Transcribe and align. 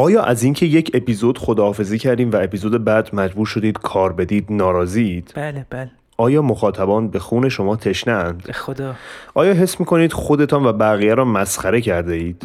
آیا 0.00 0.22
از 0.22 0.42
اینکه 0.42 0.66
یک 0.66 0.90
اپیزود 0.94 1.38
خداحافظی 1.38 1.98
کردیم 1.98 2.30
و 2.30 2.36
اپیزود 2.36 2.84
بعد 2.84 3.14
مجبور 3.14 3.46
شدید 3.46 3.78
کار 3.78 4.12
بدید 4.12 4.46
ناراضید؟ 4.50 5.32
بله 5.36 5.66
بله. 5.70 5.90
آیا 6.16 6.42
مخاطبان 6.42 7.08
به 7.08 7.18
خون 7.18 7.48
شما 7.48 7.76
تشنند 7.76 8.42
به 8.42 8.52
خدا. 8.52 8.94
آیا 9.34 9.52
حس 9.52 9.80
می‌کنید 9.80 10.12
خودتان 10.12 10.66
و 10.66 10.72
بقیه 10.72 11.14
را 11.14 11.24
مسخره 11.24 11.80
کرده 11.80 12.14
اید؟ 12.14 12.42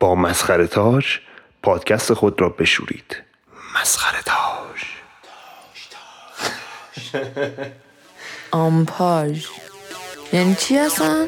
با 0.00 0.14
مسخره 0.14 0.66
تاج 0.66 1.06
پادکست 1.62 2.12
خود 2.12 2.40
را 2.40 2.48
بشورید. 2.48 3.16
مسخره 3.80 4.22
تاج. 4.24 4.84
آمپاژ. 8.50 9.46
یعنی 10.32 10.54
چی 10.54 10.76
هستن؟ 10.76 11.24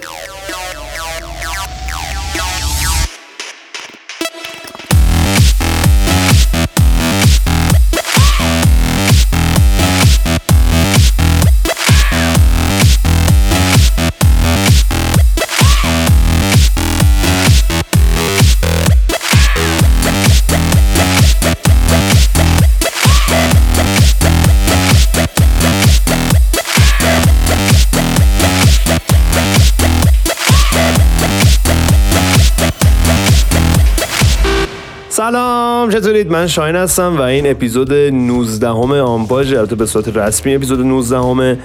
سلام 35.30 35.90
چطورید؟ 35.90 36.30
من 36.30 36.46
شاین 36.46 36.76
هستم 36.76 37.18
و 37.18 37.20
این 37.20 37.50
اپیزود 37.50 37.92
19 37.92 38.68
همه 38.68 39.00
آمپاژ 39.00 39.52
البته 39.52 39.76
به 39.76 39.86
صورت 39.86 40.16
رسمی 40.16 40.54
اپیزود 40.54 40.80
19 40.80 41.18
همه 41.18 41.58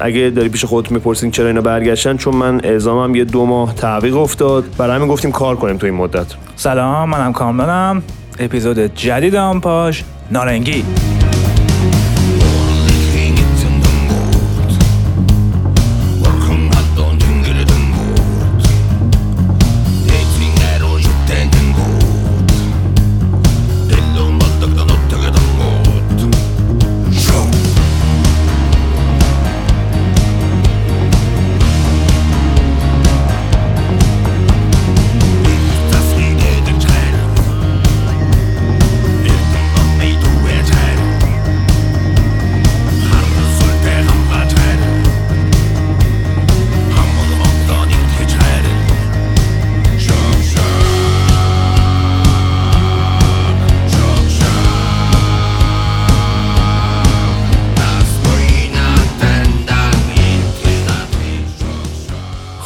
اگه 0.00 0.30
داری 0.30 0.48
پیش 0.48 0.64
خودت 0.64 0.92
می‌پرسین 0.92 1.30
چرا 1.30 1.46
اینا 1.46 1.60
برگشتن 1.60 2.16
چون 2.16 2.36
من 2.36 2.60
اعزامم 2.64 3.14
یه 3.14 3.24
دو 3.24 3.46
ماه 3.46 3.74
تعویق 3.74 4.16
افتاد. 4.16 4.64
برای 4.78 4.96
همین 4.96 5.08
گفتیم 5.08 5.32
کار 5.32 5.56
کنیم 5.56 5.76
تو 5.76 5.86
این 5.86 5.94
مدت. 5.94 6.26
سلام 6.56 7.10
منم 7.10 7.32
کامرانم 7.32 8.02
اپیزود 8.38 8.78
جدید 8.78 9.36
آمپاژ 9.36 10.02
نارنگی. 10.30 10.84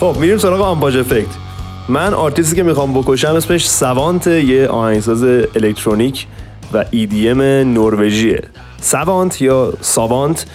خب 0.00 0.16
میریم 0.20 0.38
سراغ 0.38 0.60
آمپاژ 0.60 0.96
افکت. 0.96 1.26
من 1.88 2.14
آرتیستی 2.14 2.56
که 2.56 2.62
می‌خوام 2.62 2.94
بکشم 2.94 3.34
اسمش 3.34 3.68
Savant 3.68 4.26
یه 4.26 4.68
آهنگساز 4.68 5.24
الکترونیک 5.24 6.26
و 6.72 6.84
EDM 6.84 7.40
نروژیه. 7.66 8.42
Savant 8.80 9.42
یا 9.42 9.72
ساوانت 9.80 10.46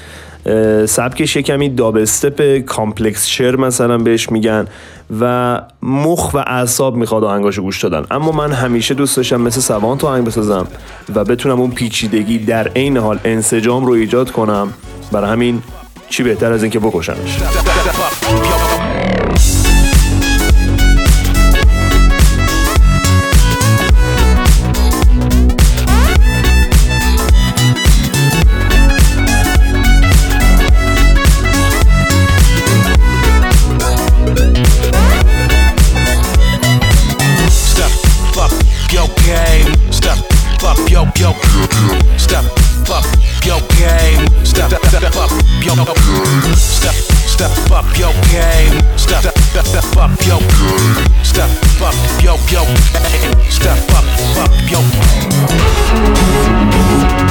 سبکش 0.85 1.35
یه 1.35 1.41
کمی 1.41 1.69
dubstep 1.69 2.57
complextro 2.57 3.55
مثلا 3.55 3.97
بهش 3.97 4.29
میگن 4.29 4.67
و 5.21 5.61
مخ 5.83 6.33
و 6.33 6.37
اعصاب 6.37 6.95
می‌خواد 6.95 7.23
آهنگاشو 7.23 7.61
گوش 7.61 7.83
دادن. 7.83 8.05
اما 8.11 8.31
من 8.31 8.51
همیشه 8.51 8.93
دوست 8.93 9.17
داشتم 9.17 9.41
مثل 9.41 9.61
Savant 9.61 10.03
آهنگ 10.03 10.25
بسازم 10.25 10.67
و 11.15 11.23
بتونم 11.23 11.61
اون 11.61 11.71
پیچیدگی 11.71 12.37
در 12.37 12.67
عین 12.67 12.97
حال 12.97 13.19
انسجام 13.23 13.85
رو 13.85 13.93
ایجاد 13.93 14.31
کنم. 14.31 14.73
برای 15.11 15.31
همین 15.31 15.61
چی 16.09 16.23
بهتر 16.23 16.51
از 16.51 16.63
اینکه 16.63 16.79
بکشمش. 16.79 17.37
Yo. 41.25 41.33
Step 42.17 42.45
up 42.89 43.05
your 43.45 43.61
game. 43.77 44.25
Step 44.45 44.71
up 44.73 45.31
your 45.63 45.75
step 46.55 46.93
step 47.25 47.71
up 47.71 47.85
your 47.97 48.13
game. 48.31 48.79
Step 48.97 49.23
step 49.65 49.97
up 49.97 50.11
your 50.25 50.41
step 51.23 51.49
up 51.81 51.95
yo 52.21 52.37
yo. 52.51 52.63
Step 53.49 53.77
up 53.91 54.05
up 54.37 54.51
yo. 57.19 57.24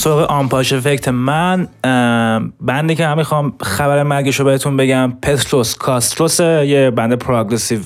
سراغ 0.00 0.30
آمپاژ 0.30 0.72
افکت 0.72 1.08
من 1.08 1.68
ام، 1.84 2.52
بندی 2.60 2.94
که 2.94 3.06
من 3.06 3.14
می‌خوام 3.18 3.52
خبر 3.62 4.02
مرگش 4.02 4.40
رو 4.40 4.44
بهتون 4.46 4.76
بگم 4.76 5.12
پتروس 5.22 5.74
کاستروس 5.74 6.40
یه 6.40 6.92
بند 6.96 7.14
پروگرسیو 7.14 7.80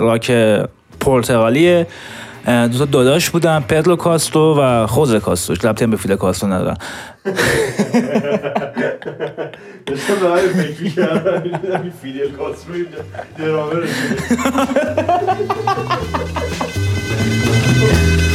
راک 0.00 0.30
پرتغالیه 1.00 1.86
دو 2.46 2.78
تا 2.78 2.84
داداش 2.84 3.30
بودن 3.30 3.60
پدرو 3.60 3.96
کاسترو 3.96 4.56
و 4.58 4.86
خوزه 4.86 5.20
کاسترو. 5.20 5.68
ربطی 5.68 5.84
هم 5.84 5.90
به 5.90 5.96
فیل 5.96 6.16
کاسترو 6.16 6.52
ندارن. 6.52 6.76
دو 9.86 9.94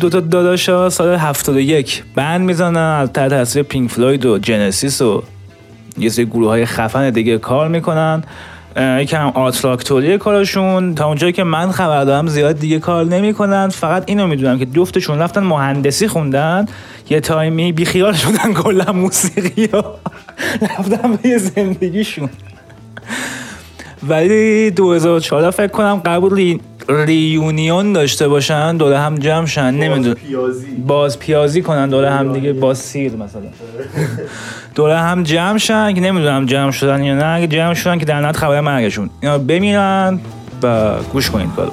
تا 0.00 0.20
داداش 0.20 0.68
ها 0.68 0.88
سال 0.88 1.14
71 1.14 2.04
بند 2.14 2.40
می‌زنن 2.40 2.76
از 2.76 3.12
تحت 3.12 3.30
تاثیر 3.30 3.62
پینک 3.62 3.90
فلوید 3.90 4.26
و 4.26 4.38
جنسیس 4.38 5.02
و 5.02 5.22
یه 5.98 6.08
سری 6.08 6.26
گروه 6.26 6.48
های 6.48 6.66
خفن 6.66 7.10
دیگه 7.10 7.38
کار 7.38 7.68
می‌کنن. 7.68 8.24
یکم 8.76 9.26
آتراکتوری 9.26 10.18
کارشون. 10.18 10.94
تا 10.94 11.06
اونجایی 11.06 11.32
که 11.32 11.44
من 11.44 11.72
خبر 11.72 12.04
دارم 12.04 12.26
زیاد 12.26 12.58
دیگه 12.58 12.78
کار 12.78 13.04
نمی‌کنن. 13.04 13.68
فقط 13.68 14.02
اینو 14.06 14.26
می‌دونم 14.26 14.58
که 14.58 14.66
جفتشون 14.66 15.18
رفتن 15.18 15.40
مهندسی 15.42 16.08
خوندن. 16.08 16.66
یه 17.10 17.20
تایمی 17.20 17.72
بیخیال 17.72 18.12
شدن 18.12 18.52
کلا 18.52 18.92
موسیقی 18.92 19.66
ها. 19.66 19.98
رفتن 20.78 21.18
به 21.22 21.38
زندگیشون. 21.38 22.28
ولی 24.08 24.70
2014 24.70 25.50
فکر 25.50 25.66
کنم 25.66 26.00
قبول. 26.04 26.58
ریونیون 26.88 27.92
داشته 27.92 28.28
باشن 28.28 28.76
دوره 28.76 28.98
هم 28.98 29.14
جمع 29.14 29.46
شن 29.46 29.74
نمی‌دونم 29.74 30.16
باز 30.86 31.18
پیازی 31.18 31.62
کنن 31.62 31.88
دوره 31.88 32.10
هم 32.10 32.32
دیگه 32.32 32.52
با 32.52 32.74
سیر 32.74 33.12
مثلا. 33.12 33.42
دوره 34.74 34.98
هم 34.98 35.22
جمع 35.22 35.58
شن 35.58 35.94
که 35.94 36.00
نمی‌دونم 36.00 36.46
جمع 36.46 36.70
شدن 36.70 37.02
یا 37.02 37.14
نه 37.14 37.26
اگه 37.26 37.46
جمع 37.46 37.74
شدن 37.74 37.98
که 37.98 38.04
در 38.04 38.20
نهایت 38.20 38.36
خبر 38.36 38.60
مرگشون. 38.60 39.10
اینا 39.20 39.38
بمیرن 39.38 40.20
و 40.62 40.94
گوش 41.12 41.30
کنید 41.30 41.48
کارو. 41.56 41.72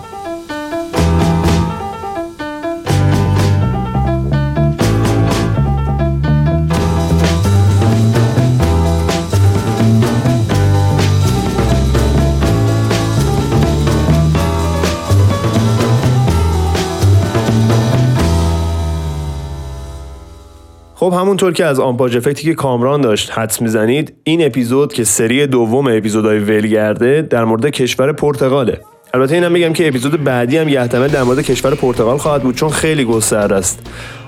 خب 21.02 21.14
همونطور 21.14 21.54
که 21.54 21.66
از 21.66 21.80
آمپاژ 21.80 22.16
افکتی 22.16 22.44
که 22.44 22.54
کامران 22.54 23.02
داشت 23.02 23.32
حدس 23.32 23.62
می‌زنید 23.62 24.14
این 24.24 24.46
اپیزود 24.46 24.94
که 24.94 25.04
سری 25.04 25.48
دوم 25.48 25.88
اپیزودهای 25.88 26.40
ولگرده 26.40 27.22
در 27.22 27.46
مورد 27.46 27.66
کشور 27.66 28.14
پرتغاله 28.14 28.82
البته 29.14 29.36
اینم 29.36 29.54
بگم 29.54 29.74
که 29.74 29.88
اپیزود 29.88 30.24
بعدی 30.24 30.58
هم 30.58 30.70
یحتمل 30.70 31.08
در 31.08 31.24
مورد 31.24 31.42
کشور 31.42 31.76
پرتغال 31.76 32.18
خواهد 32.18 32.44
بود 32.44 32.56
چون 32.56 32.70
خیلی 32.70 33.06
گسترده 33.06 33.56
است. 33.56 33.80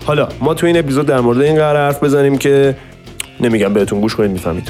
حالا 0.06 0.28
ما 0.42 0.54
تو 0.54 0.68
این 0.68 0.78
اپیزود 0.78 1.06
در 1.06 1.20
مورد 1.20 1.42
این 1.42 1.56
قرار 1.56 1.86
حرف 1.86 2.04
بزنیم 2.04 2.38
که 2.38 2.76
نمیگم 3.40 3.74
بهتون 3.74 4.02
گوش 4.02 4.16
کنید 4.16 4.32
می‌فهمید. 4.32 4.70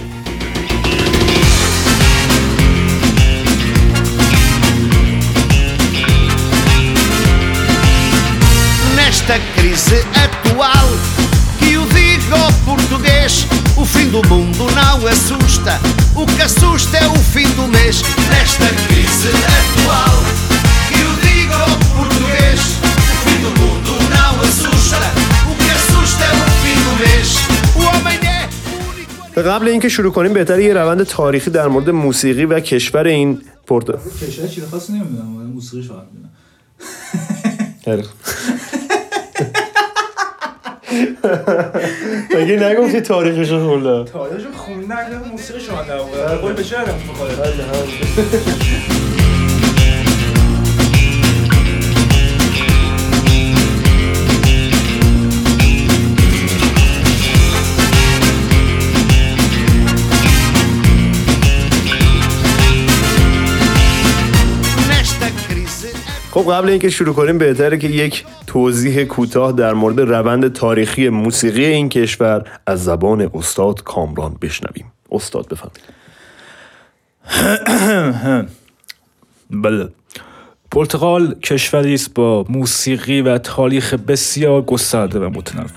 Nesta 8.98 9.36
crise 9.56 10.00
atual 10.24 10.53
fim 13.94 14.10
do 14.10 14.22
mundo 14.28 14.64
não 14.80 14.98
assusta 15.08 15.74
O 16.16 16.26
que 16.26 16.42
assusta 16.42 16.98
é 16.98 17.08
o 17.08 17.16
fim 17.34 17.50
do 17.60 17.66
mês 17.76 17.96
Nesta 18.32 18.68
crise 18.86 19.32
atual 19.58 20.18
que 20.90 21.02
o 21.10 21.14
diga 21.24 21.58
ao 21.68 21.76
português 21.96 22.60
O 23.14 23.16
fim 23.24 23.40
do 23.46 23.52
mundo 23.62 23.92
não 24.16 24.34
assusta 24.48 24.98
O 25.52 25.54
que 25.62 25.70
assusta 25.78 26.24
é 26.32 26.34
o 26.48 26.52
fim 26.62 26.78
do 26.88 26.94
mês 27.04 27.28
O 27.80 27.82
homem 27.92 28.20
é 28.38 28.40
único 28.90 29.36
به 29.36 29.42
قبل 29.42 29.68
اینکه 29.68 29.90
شروع 29.90 30.12
کنیم 30.14 30.34
بهتر 30.34 30.60
یه 30.60 30.74
روند 30.74 31.04
تاریخی 31.04 31.50
در 31.52 31.68
مورد 31.68 31.90
موسیقی 31.90 32.46
و 32.46 32.60
کشور 32.60 33.08
این 33.08 33.42
پرتغال 33.68 34.00
کشور 34.22 34.48
چیز 34.48 34.64
خاصی 34.64 34.94
نمی‌دونم 34.94 35.26
موسیقی 35.26 35.90
می‌دونم 37.86 38.04
مگه 42.36 42.56
نگفتی 42.56 43.02
تاریخش 43.02 43.52
رو 43.52 43.60
خونده 43.68 44.12
تاریخش 44.12 44.44
خوندن 44.56 45.22
موسیقی 45.32 45.60
شما 45.60 45.84
در 45.84 46.36
قول 46.36 46.54
به 46.54 46.64
شعرم 46.64 47.00
Nesta 47.64 48.93
خب 66.34 66.52
قبل 66.54 66.70
اینکه 66.70 66.90
شروع 66.90 67.16
کنیم 67.16 67.38
بهتره 67.38 67.78
که 67.78 67.88
یک 67.88 68.26
توضیح 68.48 69.04
کوتاه 69.04 69.52
در 69.52 69.74
مورد 69.74 70.00
روند 70.00 70.54
تاریخی 70.54 71.10
موسیقی 71.10 71.66
این 71.66 71.90
کشور 71.90 72.44
از 72.68 72.84
زبان 72.84 73.30
استاد 73.34 73.84
کامران 73.84 74.38
بشنویم. 74.42 74.92
استاد 75.12 75.48
بفرمایید. 75.50 75.84
بله. 79.64 79.90
پرتغال 80.72 81.40
کشوری 81.40 81.94
است 81.94 82.14
با 82.14 82.46
موسیقی 82.50 83.22
و 83.22 83.38
تاریخ 83.38 83.94
بسیار 83.94 84.62
گسترده 84.62 85.20
و 85.20 85.30
متنوع. 85.30 85.68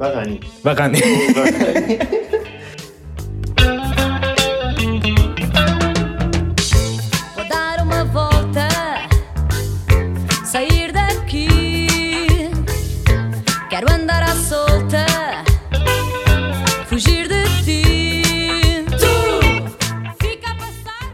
و 0.00 0.08
غنی. 0.08 0.40
و 0.64 0.74
غنی. 0.74 1.00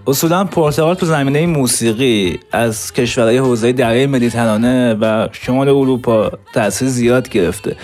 اصولا 0.06 0.44
پرتغال 0.44 0.94
تو 0.94 1.06
زمینه 1.06 1.46
موسیقی 1.46 2.38
از 2.52 2.92
کشورهای 2.92 3.38
حوزه 3.38 3.72
دریای 3.72 4.06
مدیترانه 4.06 4.94
و 4.94 5.28
شمال 5.32 5.68
اروپا 5.68 6.30
تاثیر 6.54 6.88
زیاد 6.88 7.28
گرفته. 7.28 7.76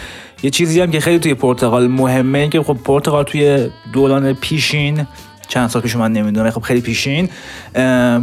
یه 0.42 0.50
چیزی 0.50 0.80
هم 0.80 0.90
که 0.90 1.00
خیلی 1.00 1.18
توی 1.18 1.34
پرتغال 1.34 1.86
مهمه 1.86 2.38
این 2.38 2.50
که 2.50 2.62
خب 2.62 2.76
پرتغال 2.84 3.24
توی 3.24 3.70
دوران 3.92 4.32
پیشین 4.32 5.06
چند 5.48 5.68
سال 5.68 5.82
پیش 5.82 5.96
من 5.96 6.12
نمی‌دونم 6.12 6.50
خب 6.50 6.60
خیلی 6.60 6.80
پیشین 6.80 7.28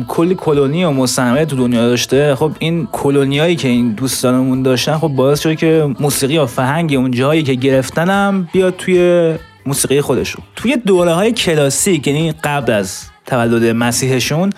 کلی 0.08 0.36
کلونی 0.36 0.84
و 0.84 0.92
مستعمره 0.92 1.46
تو 1.46 1.56
دنیا 1.56 1.88
داشته. 1.88 2.36
خب 2.36 2.52
این 2.60 2.88
کلونیایی 2.92 3.56
که 3.56 3.68
این 3.68 3.92
دوستانمون 3.92 4.62
داشتن 4.64 4.98
خب 4.98 5.08
باعث 5.08 5.40
شده 5.40 5.56
که 5.56 5.96
موسیقی 6.00 6.38
و 6.38 6.46
فرهنگ 6.46 6.94
اون 6.94 7.12
جایی 7.12 7.44
که 7.44 7.54
گرفتنم 7.54 8.48
بیاد 8.54 8.76
توی 8.78 9.34
موسیقی 9.66 10.02
خودشون. 10.02 10.44
توی 10.56 10.78
دوره 10.86 11.14
های 11.14 11.32
کلاسیک 11.32 12.08
یعنی 12.08 12.32
قبل 12.32 12.72
از 12.72 13.04
تولد 13.28 13.76
مسیحشون 13.76 14.50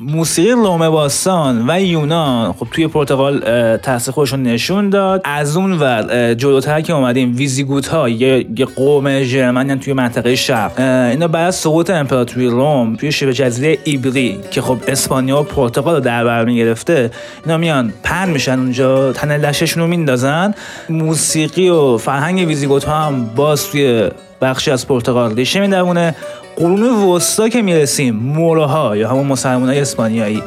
موسیقی 0.00 0.50
روم 0.50 0.90
باستان 0.90 1.70
و 1.70 1.80
یونان. 1.80 2.52
خب 2.52 2.66
توی 2.70 2.86
پرتغال 2.86 3.40
تاثیر 3.76 4.14
خودشون 4.14 4.42
نشون 4.42 4.90
داد. 4.90 5.20
از 5.24 5.56
اون 5.56 5.72
ور 5.72 6.34
جلوتر 6.34 6.80
که 6.80 6.92
اومدیم 6.92 7.36
ویزیگوت 7.36 7.88
ها 7.88 8.08
یه, 8.08 8.46
قوم 8.76 9.22
ژرمن 9.22 9.78
توی 9.78 9.92
منطقه 9.92 10.36
شرق. 10.36 10.80
اینا 11.10 11.28
بعد 11.28 11.50
سقوط 11.50 11.90
امپراتوری 11.90 12.46
روم 12.46 12.96
توی 12.96 13.12
شبه 13.12 13.32
جزیره 13.32 13.78
ایبری 13.84 14.38
که 14.50 14.62
خب 14.62 14.78
اسپانیا 14.88 15.40
و 15.40 15.42
پرتغال 15.42 15.94
رو 15.94 16.00
در 16.00 16.24
بر 16.24 16.44
می‌گرفته 16.44 17.10
اینا 17.44 17.56
میان 17.56 17.92
پن 18.02 18.30
میشن 18.30 18.58
اونجا 18.58 19.12
تن 19.12 19.36
لششون 19.36 19.82
رو 19.82 19.88
میندازن. 19.88 20.54
موسیقی 20.88 21.68
و 21.68 21.98
فرهنگ 21.98 22.48
ویزیگوت 22.48 22.84
ها 22.84 23.06
هم 23.06 23.26
باز 23.36 23.70
توی 23.70 24.08
بخشی 24.40 24.70
از 24.70 24.88
پرتغال 24.88 25.36
ریشه 25.36 25.60
می‌دوونه. 25.60 26.14
قرون 26.56 26.82
وسطا 26.82 27.48
که 27.48 27.62
می‌رسیم 27.62 28.16
موروها 28.16 28.96
یا 28.96 29.08
همون 29.08 29.26
مسلمان 29.26 29.68
های 29.68 29.80
اسپانیایی. 29.80 30.42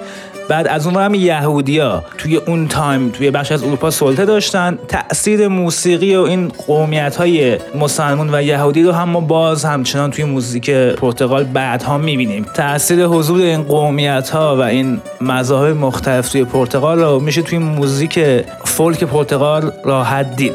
بعد 0.49 0.67
از 0.67 0.87
اون 0.87 0.95
هم 0.95 1.13
یهودیا 1.13 2.03
توی 2.17 2.35
اون 2.35 2.67
تایم 2.67 3.09
توی 3.09 3.31
بخش 3.31 3.51
از 3.51 3.63
اروپا 3.63 3.91
سلطه 3.91 4.25
داشتن. 4.25 4.79
تاثیر 4.87 5.47
موسیقی 5.47 6.15
و 6.15 6.21
این 6.21 6.47
قومیت 6.67 7.15
های 7.15 7.57
مسلمان 7.79 8.35
و 8.35 8.41
یهودی 8.41 8.83
رو 8.83 8.91
هم 8.91 9.09
ما 9.09 9.19
باز 9.19 9.65
همچنان 9.65 10.11
توی 10.11 10.25
موزیک 10.25 10.69
پرتغال 10.69 11.43
بعدها 11.43 11.97
می‌بینیم. 11.97 12.45
تاثیر 12.55 13.05
حضور 13.05 13.41
این 13.41 13.63
قومیت 13.63 14.29
ها 14.29 14.57
و 14.57 14.61
این 14.61 15.01
مذاهب 15.21 15.77
مختلف 15.77 16.29
توی 16.29 16.43
پرتغال 16.43 16.99
رو 16.99 17.19
میشه 17.19 17.41
توی 17.41 17.57
موزیک 17.57 18.19
فولک 18.65 19.03
پرتغال 19.03 19.71
راحت 19.85 20.35
دید. 20.35 20.53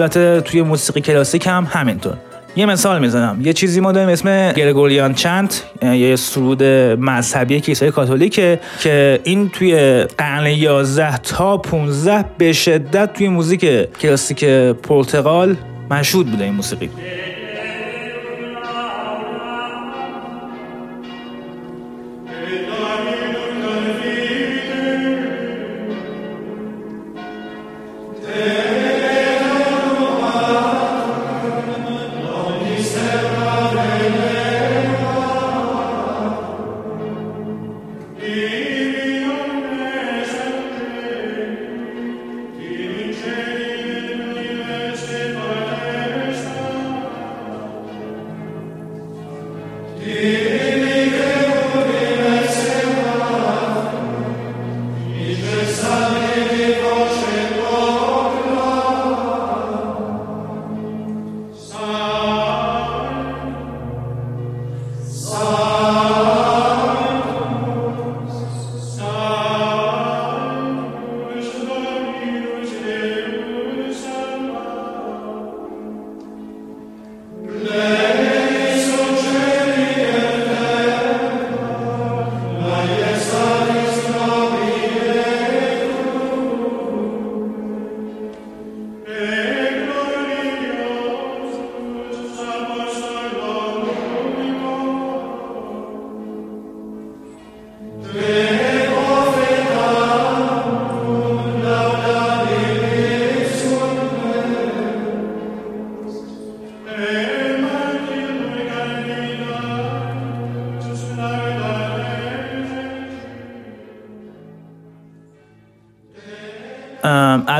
البته 0.00 0.40
توی 0.40 0.62
موسیقی 0.62 1.00
کلاسیک 1.00 1.46
هم 1.46 1.68
همینطور. 1.70 2.14
یه 2.56 2.66
مثال 2.66 3.00
می‌زنم. 3.00 3.40
یه 3.42 3.52
چیزی 3.52 3.80
ما 3.80 3.92
داریم 3.92 4.08
اسم 4.08 4.52
گرگوریان 4.52 5.14
چنت 5.14 5.64
یه 5.82 6.16
سرود 6.16 6.62
مذهبی 6.98 7.60
کلیسای 7.60 7.90
کاتولیکه 7.90 8.60
که 8.80 9.20
این 9.24 9.48
توی 9.48 10.04
قرن 10.18 10.46
11 10.46 11.18
تا 11.18 11.56
15 11.56 12.24
به 12.38 12.52
شدت 12.52 13.12
توی 13.12 13.28
موزیک 13.28 13.92
کلاسیک 14.00 14.44
پرتغال 14.82 15.56
مشهود 15.90 16.30
بوده 16.30 16.44
این 16.44 16.54
موسیقی. 16.54 16.90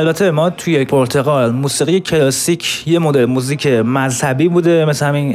البته 0.01 0.31
ما 0.31 0.51
توی 0.51 0.85
پرتغال 0.85 1.51
موسیقی 1.51 2.01
کلاسیک 2.01 2.83
یه 2.87 2.99
مدل 2.99 3.25
موزیک 3.25 3.67
مذهبی 3.67 4.49
بوده 4.49 4.85
مثل 4.85 5.07
همین 5.07 5.33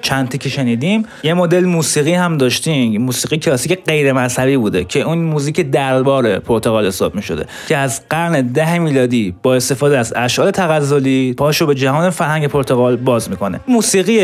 چنتی 0.00 0.38
که 0.38 0.48
شنیدیم. 0.48 1.04
یه 1.22 1.34
مدل 1.34 1.64
موسیقی 1.64 2.14
هم 2.14 2.38
داشتیم 2.38 3.02
موسیقی 3.02 3.38
کلاسیک 3.38 3.78
غیر 3.86 4.12
مذهبی 4.12 4.56
بوده 4.56 4.84
که 4.84 5.00
اون 5.00 5.18
موزیک 5.18 5.60
دربار 5.60 6.38
پرتغال 6.38 6.86
حساب 6.86 7.14
می 7.14 7.22
شده 7.22 7.46
که 7.68 7.76
از 7.76 8.00
قرن 8.10 8.42
ده 8.42 8.78
میلادی 8.78 9.34
با 9.42 9.54
استفاده 9.54 9.98
از 9.98 10.12
اشعار 10.16 10.50
تغزلی 10.50 11.34
پاشو 11.34 11.66
به 11.66 11.74
جهان 11.74 12.10
فرهنگ 12.10 12.46
پرتغال 12.46 12.96
باز 12.96 13.30
می‌کنه. 13.30 13.60
موسیقی 13.68 14.20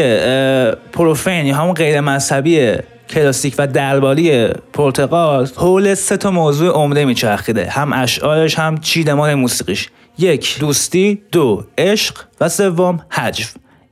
پروفین 0.92 1.46
یا 1.46 1.56
همون 1.56 1.74
غیر 1.74 2.00
مذهبی 2.00 2.72
کلاسیک 3.10 3.54
و 3.58 3.66
درباری 3.66 4.48
پرتغال 4.72 5.48
حول 5.56 5.94
سه 5.94 6.16
تا 6.16 6.30
موضوع 6.30 6.72
عمده 6.72 7.04
میچرخیده. 7.04 7.70
هم 7.70 7.92
اشعارش 7.92 8.58
هم 8.58 8.78
چیدمان 8.78 9.34
موسیقیش. 9.34 9.88
یک 10.18 10.58
دوستی. 10.60 11.22
دو 11.32 11.64
عشق. 11.78 12.18
و 12.40 12.48
سوم 12.48 13.00
حجو. 13.10 13.44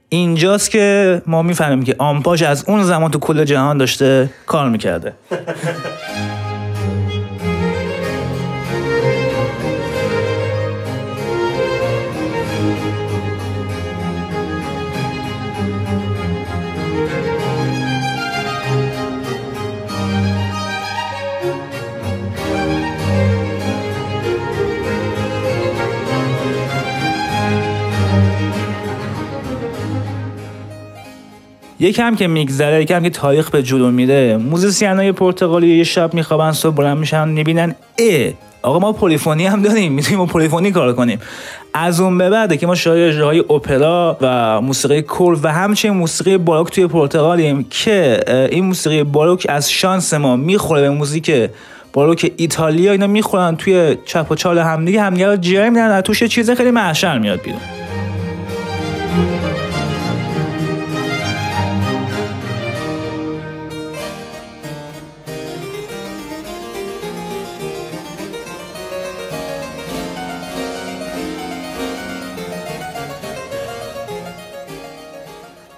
اینجاست 0.09 0.71
که 0.71 1.23
ما 1.27 1.43
می‌فهمیم 1.43 1.83
که 1.83 1.95
آمپاژ 1.99 2.43
از 2.43 2.65
اون 2.69 2.83
زمان 2.83 3.11
تو 3.11 3.19
کل 3.19 3.45
جهان 3.45 3.79
داشته 3.79 4.31
کار 4.47 4.69
می‌کرده. 4.69 5.13
یکم 31.81 32.17
که 32.17 32.27
میگذره 32.27 32.83
یکم 32.83 33.03
که 33.03 33.11
تاریخ 33.11 33.51
به 33.51 33.63
جلو 33.63 33.91
میره. 33.91 34.37
موزیسین 34.37 35.13
پرتغالی 35.13 35.77
یه 35.77 35.85
شب 35.85 36.15
میخوابن 36.15 36.53
صبح 36.53 36.75
بلند 36.75 36.99
میشن 36.99 37.29
می‌بینن 37.29 37.75
اه 37.99 38.33
آقا 38.63 38.79
ما 38.79 38.93
پلیفونی 38.93 39.47
هم 39.47 39.63
داریم 39.63 39.93
می‌تونیم 39.93 40.19
با 40.19 40.27
پلیفونی 40.27 40.71
کار 40.71 40.93
کنیم. 40.93 41.19
از 41.75 42.01
اون 42.01 42.19
به 42.19 42.31
بعده 42.31 42.57
که 42.57 42.67
ما 42.67 42.75
شاید 42.75 43.09
اجراهای 43.09 43.39
اپرا 43.39 44.17
و 44.21 44.61
موسیقی 44.61 45.03
کور 45.03 45.39
و 45.43 45.53
همچنین 45.53 45.95
موسیقی 45.95 46.39
باروک 46.39 46.71
توی 46.71 46.87
پرتغالیم 46.87 47.67
که 47.71 48.21
این 48.51 48.65
موسیقی 48.65 49.05
باروک 49.05 49.47
از 49.49 49.73
شانس 49.73 50.15
ما 50.15 50.37
می‌خوره 50.37 50.81
به 50.81 50.91
موزیک 50.91 51.33
باروک 51.93 52.33
ایتالیا. 52.37 52.93
اینا 52.93 53.07
می‌خورن 53.07 53.57
توی 53.57 53.97
چک 54.05 54.27
و 54.31 54.35
چال 54.35 54.59
همدیگه 54.59 55.03
همدیگه 55.03 55.27
رو 55.27 55.37
جر 55.37 55.69
میدن 55.69 56.01
توش 56.01 56.25
چیز 56.25 56.51
خیلی 56.51 56.71
محشر 56.71 57.19
میاد 57.19 57.41
بیرون. 57.43 57.61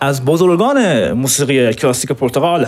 از 0.01 0.25
بزرگان 0.25 1.13
موسیقی 1.13 1.75
کلاسیک 1.75 2.13
پرتغال 2.13 2.67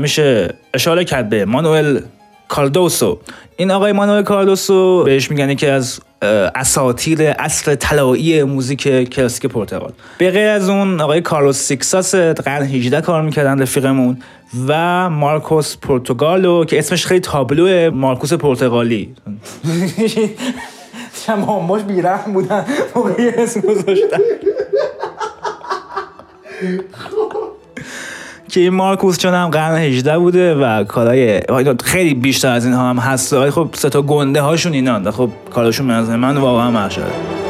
میشه 0.00 0.54
اشاره 0.74 1.04
کرد 1.04 1.28
به 1.28 1.44
مانوئل 1.44 2.00
کاردوسو 2.48 3.18
این 3.56 3.70
آقای 3.70 3.92
مانوئل 3.92 4.22
کاردوسو 4.22 5.04
بهش 5.04 5.30
میگن 5.30 5.54
که 5.54 5.70
از 5.72 6.00
اه، 6.22 6.30
اساطیر 6.54 7.18
عصر 7.22 7.74
طلایی 7.74 8.42
موزیک 8.42 9.08
کلاسیک 9.10 9.46
پرتغال. 9.46 9.92
به 10.18 10.30
غیر 10.30 10.48
از 10.48 10.68
اون 10.68 11.00
آقای 11.00 11.20
کارلوس 11.20 11.56
سیکساس 11.56 12.14
قرن 12.14 12.62
18 12.62 13.00
کار 13.00 13.22
می‌کردن 13.22 13.62
رفیقمون 13.62 14.18
و 14.68 15.10
مارکوس 15.10 15.76
پرتغالو 15.76 16.64
که 16.64 16.78
اسمش 16.78 17.06
خیلی 17.06 17.20
تابلو 17.20 17.90
مارکوس 17.90 18.32
پرتغالی 18.32 19.14
شماماش 21.26 21.82
بیرحم 21.82 22.32
بودن 22.32 22.64
موقعی 22.94 23.28
اسم 23.28 23.60
گذاشتن. 23.60 24.18
که 28.48 28.60
این 28.60 28.74
مارکوس 28.74 29.18
چون 29.18 29.34
هم 29.34 29.48
قرن 29.48 29.76
18 29.76 30.18
بوده 30.18 30.54
و 30.54 30.84
کارهای 30.84 31.40
اینا 31.48 31.74
خیلی 31.84 32.14
بیشتر 32.14 32.52
از 32.52 32.64
اینها 32.64 32.90
هم 32.90 32.98
هست. 32.98 33.50
خب 33.50 33.68
سه 33.72 33.88
تا 33.88 34.02
گنده 34.02 34.40
هاشون 34.40 34.72
اینان 34.72 35.10
خب 35.10 35.30
کارشون 35.54 35.90
نظر 35.90 36.16
من 36.16 36.36
واقعا 36.36 36.70
محشره. 36.70 37.45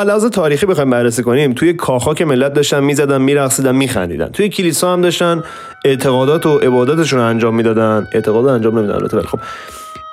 علاوه 0.00 0.28
تاریخی 0.28 0.66
بخوایم 0.66 0.90
بررسی 0.90 1.22
کنیم 1.22 1.52
توی 1.52 1.72
کاخا 1.72 2.14
که 2.14 2.24
ملت 2.24 2.52
داشتن 2.52 2.84
می‌زدن 2.84 3.20
میرقصیدن 3.22 3.74
میخندیدن. 3.74 4.28
توی 4.28 4.48
کلیسا 4.48 4.92
هم 4.92 5.00
داشتن 5.00 5.42
اعتقادات 5.84 6.46
و 6.46 6.58
عباداتشون 6.58 7.20
انجام 7.20 7.54
می‌دادن. 7.54 8.08
اعتقاد 8.12 8.46
انجام 8.46 8.78
نمی‌دادن 8.78 8.98
البته. 8.98 9.28
خب 9.28 9.38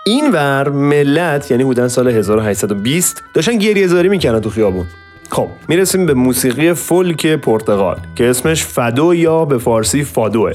این 0.05 0.31
ور 0.31 0.69
ملت 0.69 1.51
یعنی 1.51 1.63
بودن 1.63 1.87
سال 1.87 2.07
1820 2.07 3.23
داشتن 3.33 3.57
گریه 3.57 3.87
زاری 3.87 4.09
می‌کردن 4.09 4.39
تو 4.39 4.49
خیابون. 4.49 4.85
خب 5.29 5.47
می‌رسیم 5.67 6.05
به 6.05 6.13
موسیقی 6.13 6.73
فولک 6.73 7.27
پرتغال 7.27 7.97
که 8.15 8.29
اسمش 8.29 8.63
فدو 8.63 9.15
یا 9.15 9.45
به 9.45 9.57
فارسی 9.57 10.03
فادوه. 10.03 10.51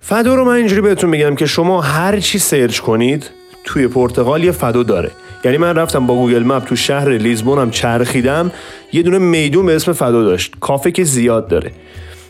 فدو 0.00 0.36
رو 0.36 0.44
من 0.44 0.52
اینجوری 0.52 0.80
بهتون 0.80 1.10
میگم 1.10 1.34
که 1.34 1.46
شما 1.46 1.80
هر 1.80 2.20
چی 2.20 2.38
سرچ 2.38 2.78
کنید 2.78 3.30
توی 3.64 3.88
پرتغال 3.88 4.44
یه 4.44 4.52
فدو 4.52 4.82
داره. 4.84 5.10
یعنی 5.44 5.56
من 5.56 5.76
رفتم 5.76 6.06
با 6.06 6.14
گوگل 6.14 6.42
مپ 6.42 6.64
تو 6.64 6.76
شهر 6.76 7.08
لیزبونم 7.08 7.70
چرخیدم 7.70 8.52
یه 8.92 9.02
دونه 9.02 9.18
میدون 9.18 9.66
به 9.66 9.76
اسم 9.76 9.92
فدو 9.92 10.24
داشت. 10.24 10.54
کافه 10.60 10.90
که 10.90 11.04
زیاد 11.04 11.48
داره. 11.48 11.70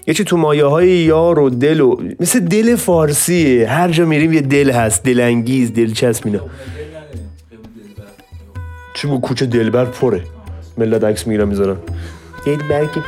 یه 0.06 0.14
چی 0.14 0.24
تو 0.24 0.36
مایه 0.36 0.64
های 0.64 0.88
یار 0.88 1.38
و 1.38 1.50
دل 1.50 1.80
و 1.80 1.96
مثل 2.20 2.40
دل 2.40 2.76
فارسیه. 2.76 3.68
هر 3.68 3.88
جا 3.90 4.06
میریم 4.06 4.32
یه 4.32 4.40
دل 4.40 4.70
هست. 4.70 5.02
دلانگیز 5.02 5.72
دلچسب 5.72 6.26
اینا. 6.26 6.40
چی 8.94 9.08
کوچه 9.22 9.46
دلبر 9.46 9.84
پره. 9.84 10.22
ملت 10.78 11.04
عکس 11.04 11.26
می‌گیرن 11.26 11.48
می‌ذارن 11.48 11.76
دلبر 12.46 12.84
که 12.84 13.00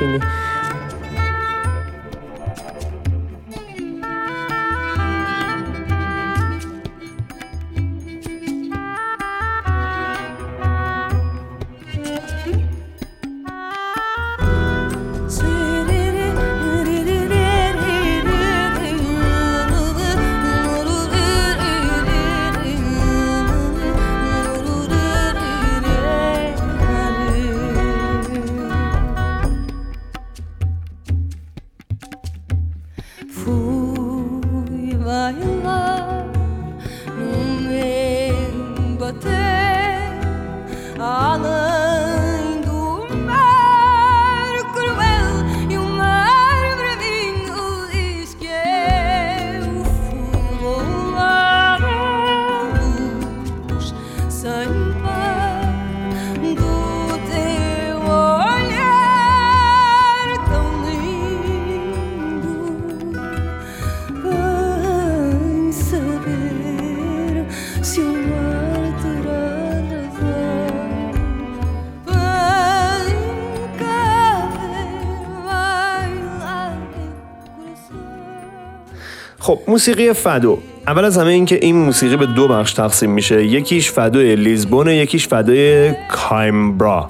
موسیقی 79.72 80.12
فدو. 80.12 80.58
اول 80.86 81.04
از 81.04 81.18
همه 81.18 81.30
این 81.30 81.44
که 81.44 81.58
این 81.62 81.76
موسیقی 81.76 82.16
به 82.16 82.26
دو 82.26 82.48
بخش 82.48 82.72
تقسیم 82.72 83.10
میشه. 83.10 83.44
یکیش 83.44 83.90
فدوی 83.90 84.36
لیزبون 84.36 84.88
یکیش 84.88 85.28
فدوی 85.28 85.92
کایمبرا 86.08 87.08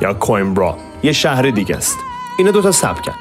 یا 0.00 0.14
کویمبرا 0.14 0.76
یه 1.02 1.12
شهر 1.12 1.50
دیگه 1.50 1.76
است. 1.76 1.96
اینا 2.38 2.50
دوتا 2.50 2.72
سبکن 2.72 3.12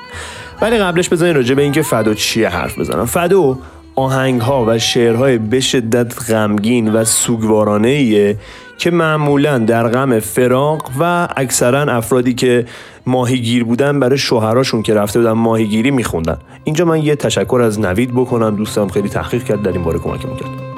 ولی 0.61 0.77
قبلش 0.77 1.09
بزنین 1.09 1.35
راجع 1.35 1.55
به 1.55 1.61
اینکه 1.61 1.81
فدو 1.81 2.13
چیه 2.13 2.49
حرف 2.49 2.79
بزنم. 2.79 3.05
فدو 3.05 3.57
آهنگ 3.95 4.41
ها 4.41 4.65
و 4.67 4.79
شعرهای 4.79 5.37
به 5.37 5.59
شدت 5.59 6.31
غمگین 6.31 6.93
و 6.93 7.05
سوگوارانه 7.05 7.87
ایه 7.87 8.37
که 8.81 8.91
معمولا 8.91 9.57
در 9.57 9.87
غم 9.87 10.19
فراق 10.19 10.91
و 10.99 11.27
اکثرا 11.37 11.81
افرادی 11.81 12.33
که 12.33 12.65
ماهیگیر 13.05 13.63
بودن 13.63 13.99
برای 13.99 14.17
شوهراشون 14.17 14.81
که 14.81 14.93
رفته 14.93 15.19
بودن 15.19 15.31
ماهیگیری 15.31 15.91
میخوندن. 15.91 16.37
اینجا 16.63 16.85
من 16.85 17.03
یه 17.03 17.15
تشکر 17.15 17.61
از 17.61 17.79
نوید 17.79 18.11
بکنم 18.11 18.55
دوستم 18.55 18.87
خیلی 18.87 19.09
تحقیق 19.09 19.43
کرد 19.43 19.61
در 19.61 19.71
این 19.71 19.83
باره 19.83 19.99
کمکمون 19.99 20.37
کرد 20.37 20.70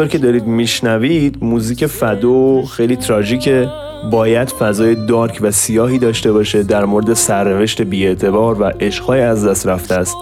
همونطور 0.00 0.18
که 0.18 0.26
دارید 0.26 0.46
میشنوید 0.46 1.38
موزیک 1.40 1.86
فدو 1.86 2.62
خیلی 2.62 2.96
تراژیکه. 2.96 3.68
باید 4.10 4.48
فضای 4.48 4.94
دارک 5.06 5.38
و 5.40 5.50
سیاهی 5.50 5.98
داشته 5.98 6.32
باشه 6.32 6.62
در 6.62 6.84
مورد 6.84 7.14
سرنوشت 7.14 7.82
بیاعتبار 7.82 8.62
و 8.62 8.64
عشقهای 8.64 9.20
از 9.20 9.46
دست 9.46 9.66
رفته 9.66 9.94
است. 9.94 10.16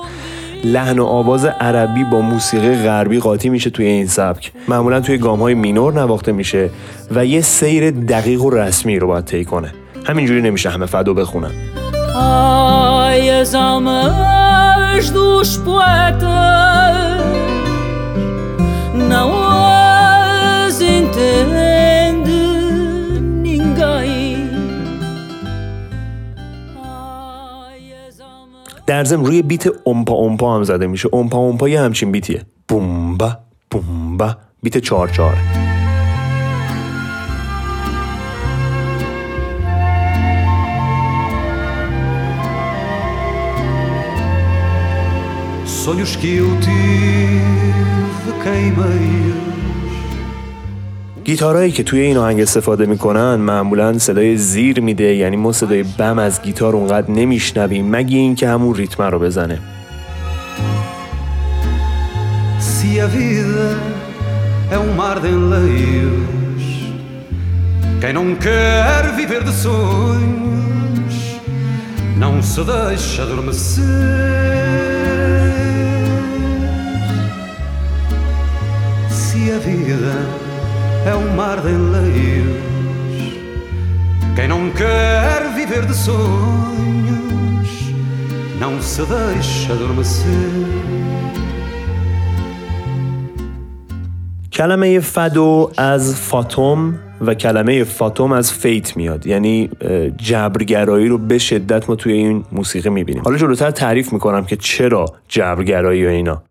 لحن 0.65 0.99
و 0.99 1.05
آواز 1.05 1.45
عربی 1.45 2.05
با 2.05 2.21
موسیقی 2.21 2.77
غربی 2.77 3.19
قاطی 3.19 3.49
میشه 3.49 3.71
توی 3.71 3.87
این 3.87 4.07
سبک. 4.07 4.53
معمولا 4.69 5.01
توی 5.01 5.19
گام 5.19 5.41
های 5.41 5.55
مینور 5.55 5.93
نواخته 5.93 6.33
میشه 6.33 6.71
و 7.15 7.27
یه 7.27 7.41
سیر 7.41 7.91
دقیق 7.91 8.43
و 8.43 8.51
رسمی 8.51 8.99
رو 8.99 9.07
باید 9.07 9.25
طی 9.25 9.45
کنه. 9.45 9.73
همینجوری 10.07 10.43
نمیشه 10.43 10.71
همه 10.71 10.87
فدو 10.87 11.15
بخونن. 11.15 11.53
در 28.99 29.05
ضمن 29.05 29.25
روی 29.25 29.43
بیت 29.43 29.69
امپا 29.87 30.15
امپا 30.15 30.57
هم 30.57 30.63
زده 30.63 30.87
میشه 30.87 31.09
امپا 31.13 31.39
امپا 31.39 31.69
یه 31.69 31.81
همچین 31.81 32.13
بیتیه 32.13 32.43
بومبا 32.69 33.39
بومبا 33.71 34.37
بیت 34.63 34.79
چهار 34.79 35.09
چهار 35.09 35.37
Sonhos 45.85 46.13
que 46.21 46.31
eu 46.43 46.49
tive 46.67 48.33
queimei 48.45 49.48
گیتارهایی 51.29 51.73
که 51.73 51.83
توی 51.83 52.01
این 52.01 52.17
آهنگ 52.17 52.41
استفاده 52.41 52.87
می‌کنن 52.87 53.35
معمولا 53.35 53.99
صدای 53.99 54.37
زیر 54.37 54.81
میده 54.81 55.15
یعنی 55.15 55.37
ما 55.37 55.53
صدای 55.53 55.83
بم 55.83 56.19
از 56.19 56.43
گیتار 56.43 56.77
اونقدر 56.77 57.11
نمیشنویم 57.11 57.91
مگه 57.91 58.19
اینکه 58.19 58.49
همون 58.49 58.75
ریتم 58.75 59.03
رو 59.03 59.19
بزنه 59.19 59.59
Se 62.61 63.01
a 63.01 63.07
vida 63.07 63.69
é 64.75 64.79
um 64.87 64.91
mar 65.01 65.17
de 65.21 65.29
enleios, 65.37 66.65
quem 68.01 68.13
não 68.19 68.29
quer 68.47 69.03
viver 69.21 69.43
de 69.49 69.55
sonhos 69.67 71.17
não 72.23 72.35
se 72.51 72.63
deixa 72.75 73.23
adormecer. 73.25 73.85
Se 79.21 79.41
a 79.57 79.59
vida 79.67 80.48
é 81.07 81.15
um 81.15 81.29
mar 81.37 81.59
de 81.61 81.71
enleios, 81.79 82.63
quem 84.37 84.49
não 84.49 84.71
quer 84.71 85.41
viver 85.59 85.85
de 85.91 85.95
sonhos 85.95 87.71
não 88.61 88.81
se 88.81 89.03
deixa 89.03 89.73
adormecer. 89.73 90.89
کلمه 94.53 95.01
فدو 95.01 95.71
از 95.77 96.15
فاتوم 96.21 96.95
و 97.27 97.35
کلمه 97.35 97.85
فاتوم 97.85 98.33
از 98.33 98.53
فیت 98.53 98.97
میاد. 98.97 99.27
یعنی 99.27 99.71
جبرگرایی 100.17 101.09
رو 101.09 101.19
به 101.19 101.39
شدت 101.39 101.91
ما 101.91 101.97
توی 101.97 102.13
این 102.13 102.45
موسیقی 102.53 102.91
می‌بینیم. 102.91 103.23
حالا 103.25 103.37
جلوتر 103.37 103.71
تعریف 103.71 104.13
می‌کنم 104.13 104.45
که 104.45 104.57
چرا 104.57 105.07
جبرگرایی 105.29 106.07
و 106.07 106.09
اینا. 106.09 106.43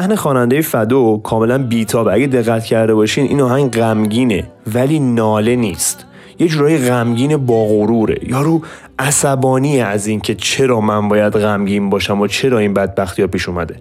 لحن 0.00 0.14
خواننده 0.14 0.60
فدو 0.60 1.20
کاملا 1.24 1.58
بیتابه 1.58 2.12
اگه 2.12 2.26
دقت 2.26 2.64
کرده 2.64 2.94
باشین 2.94 3.26
این 3.26 3.40
آهنگ 3.40 3.72
غمگینه 3.72 4.44
ولی 4.74 4.98
ناله 4.98 5.56
نیست. 5.56 6.06
یه 6.38 6.48
جورایی 6.48 6.78
غمگین 6.78 7.36
با 7.36 7.64
غروره 7.64 8.16
یارو 8.28 8.62
عصبانی 8.98 9.80
از 9.80 10.06
اینکه 10.06 10.34
چرا 10.34 10.80
من 10.80 11.08
باید 11.08 11.32
غمگین 11.32 11.90
باشم 11.90 12.20
و 12.20 12.26
چرا 12.26 12.58
این 12.58 12.74
بدبختی 12.74 13.22
ها 13.22 13.28
پیش 13.28 13.48
اومده. 13.48 13.76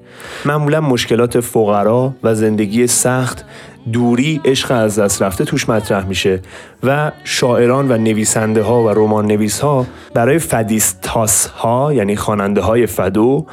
معمولا 0.45 0.81
مشکلات 0.81 1.39
فقرا 1.39 2.13
و 2.23 2.35
زندگی 2.35 2.87
سخت 2.87 3.45
دوری 3.93 4.41
عشق 4.45 4.71
از 4.71 4.99
دست 4.99 5.21
رفته 5.21 5.45
توش 5.45 5.69
مطرح 5.69 6.05
میشه 6.05 6.41
و 6.83 7.11
شاعران 7.23 7.91
و 7.91 7.97
نویسنده 7.97 8.63
ها 8.63 8.83
و 8.83 8.89
رمان 8.89 9.37
nivís 9.37 9.59
ها 9.59 9.85
برای 10.13 10.39
فدیستاس 10.39 11.47
ها 11.47 11.93
یعنی 11.93 12.15
خواننده 12.15 12.61
های 12.61 12.85
فدو 12.85 13.45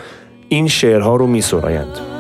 این 0.49 0.69
شعرها 0.69 1.17
رو 1.17 1.27
میسرایند. 1.27 2.16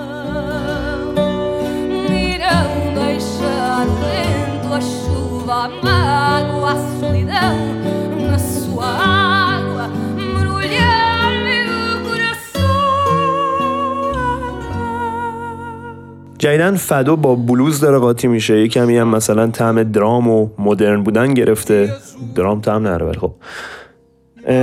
جدیدن 16.38 16.75
فدو 16.75 17.16
با 17.16 17.35
بلوز 17.35 17.81
داره 17.81 17.99
قاطی 17.99 18.29
میشه. 18.29 18.61
یه 18.61 18.68
کمی 18.68 18.99
هم 18.99 19.09
مثلا 19.09 19.46
طعم 19.46 19.83
درام 19.83 20.29
و 20.29 20.49
مدرن 20.59 21.03
بودن 21.03 21.35
گرفته. 21.35 21.92
درام 22.35 22.61
طعم 22.61 22.83
نره 22.83 23.07
ولی 23.07 23.18
خب. 23.18 23.33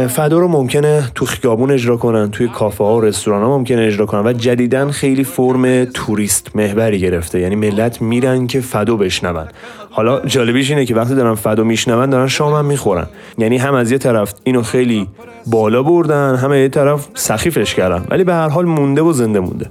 فدو 0.07 0.39
رو 0.39 0.47
ممکنه 0.47 1.03
تو 1.15 1.25
خیابون 1.25 1.71
اجرا 1.71 1.97
کنن 1.97 2.31
توی 2.31 2.47
کافه 2.47 2.83
ها 2.83 2.97
و 2.97 3.01
رستوران 3.01 3.43
ها 3.43 3.57
ممکنه 3.57 3.81
اجرا 3.81 4.05
کنن. 4.05 4.27
و 4.27 4.33
جدیدن 4.33 4.91
خیلی 4.91 5.23
فرم 5.23 5.85
توریست 5.85 6.55
محوری 6.55 6.99
گرفته. 6.99 7.39
یعنی 7.39 7.55
ملت 7.55 8.01
میرن 8.01 8.47
که 8.47 8.61
فدو 8.61 8.97
بشنون. 8.97 9.47
حالا 9.89 10.19
جالبیش 10.19 10.69
اینه 10.69 10.85
که 10.85 10.95
وقتی 10.95 11.15
دارن 11.15 11.35
فدو 11.35 11.63
میشنون 11.63 12.09
دارن 12.09 12.27
شام 12.27 12.53
هم 12.53 12.65
می‌خورن. 12.65 13.07
یعنی 13.37 13.57
هم 13.57 13.73
از 13.73 13.91
یه 13.91 13.97
طرف 13.97 14.33
اینو 14.43 14.61
خیلی 14.61 15.07
بالا 15.47 15.83
بردن 15.83 16.35
هم 16.35 16.51
از 16.51 16.57
یه 16.57 16.69
طرف 16.69 17.07
سخیفش 17.13 17.75
کردن. 17.75 18.05
ولی 18.09 18.23
به 18.23 18.33
هر 18.33 18.49
حال 18.49 18.65
مونده 18.65 19.01
و 19.01 19.13
زنده 19.13 19.39
مونده. 19.39 19.69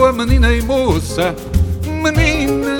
Lisboa, 0.00 0.12
menina 0.14 0.50
e 0.50 0.62
moça, 0.62 1.34
menina, 1.84 2.78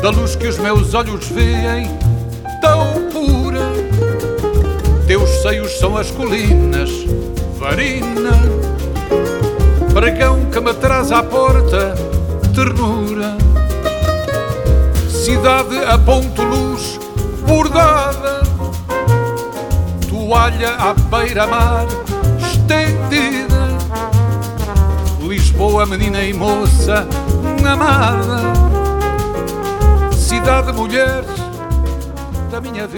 da 0.00 0.10
luz 0.10 0.36
que 0.36 0.46
os 0.46 0.56
meus 0.58 0.94
olhos 0.94 1.26
veem, 1.26 1.90
tão 2.60 3.10
pura. 3.10 3.72
Teus 5.04 5.28
seios 5.42 5.76
são 5.80 5.96
as 5.96 6.12
colinas, 6.12 6.90
varina, 7.58 8.30
pregão 9.92 10.46
que 10.46 10.60
me 10.60 10.72
traz 10.74 11.10
à 11.10 11.24
porta, 11.24 11.96
ternura. 12.54 13.36
Cidade 15.08 15.76
a 15.84 15.98
ponto 15.98 16.40
luz 16.40 17.00
bordada 17.44 18.42
toalha 20.08 20.74
à 20.76 20.94
beira-mar 20.94 21.86
Lisboa, 25.62 25.86
menina 25.86 26.20
e 26.24 26.34
moça 26.34 27.06
amada, 27.64 28.52
cidade 30.12 30.72
mulher 30.72 31.22
da 32.50 32.60
minha 32.60 32.84
vida. 32.88 32.91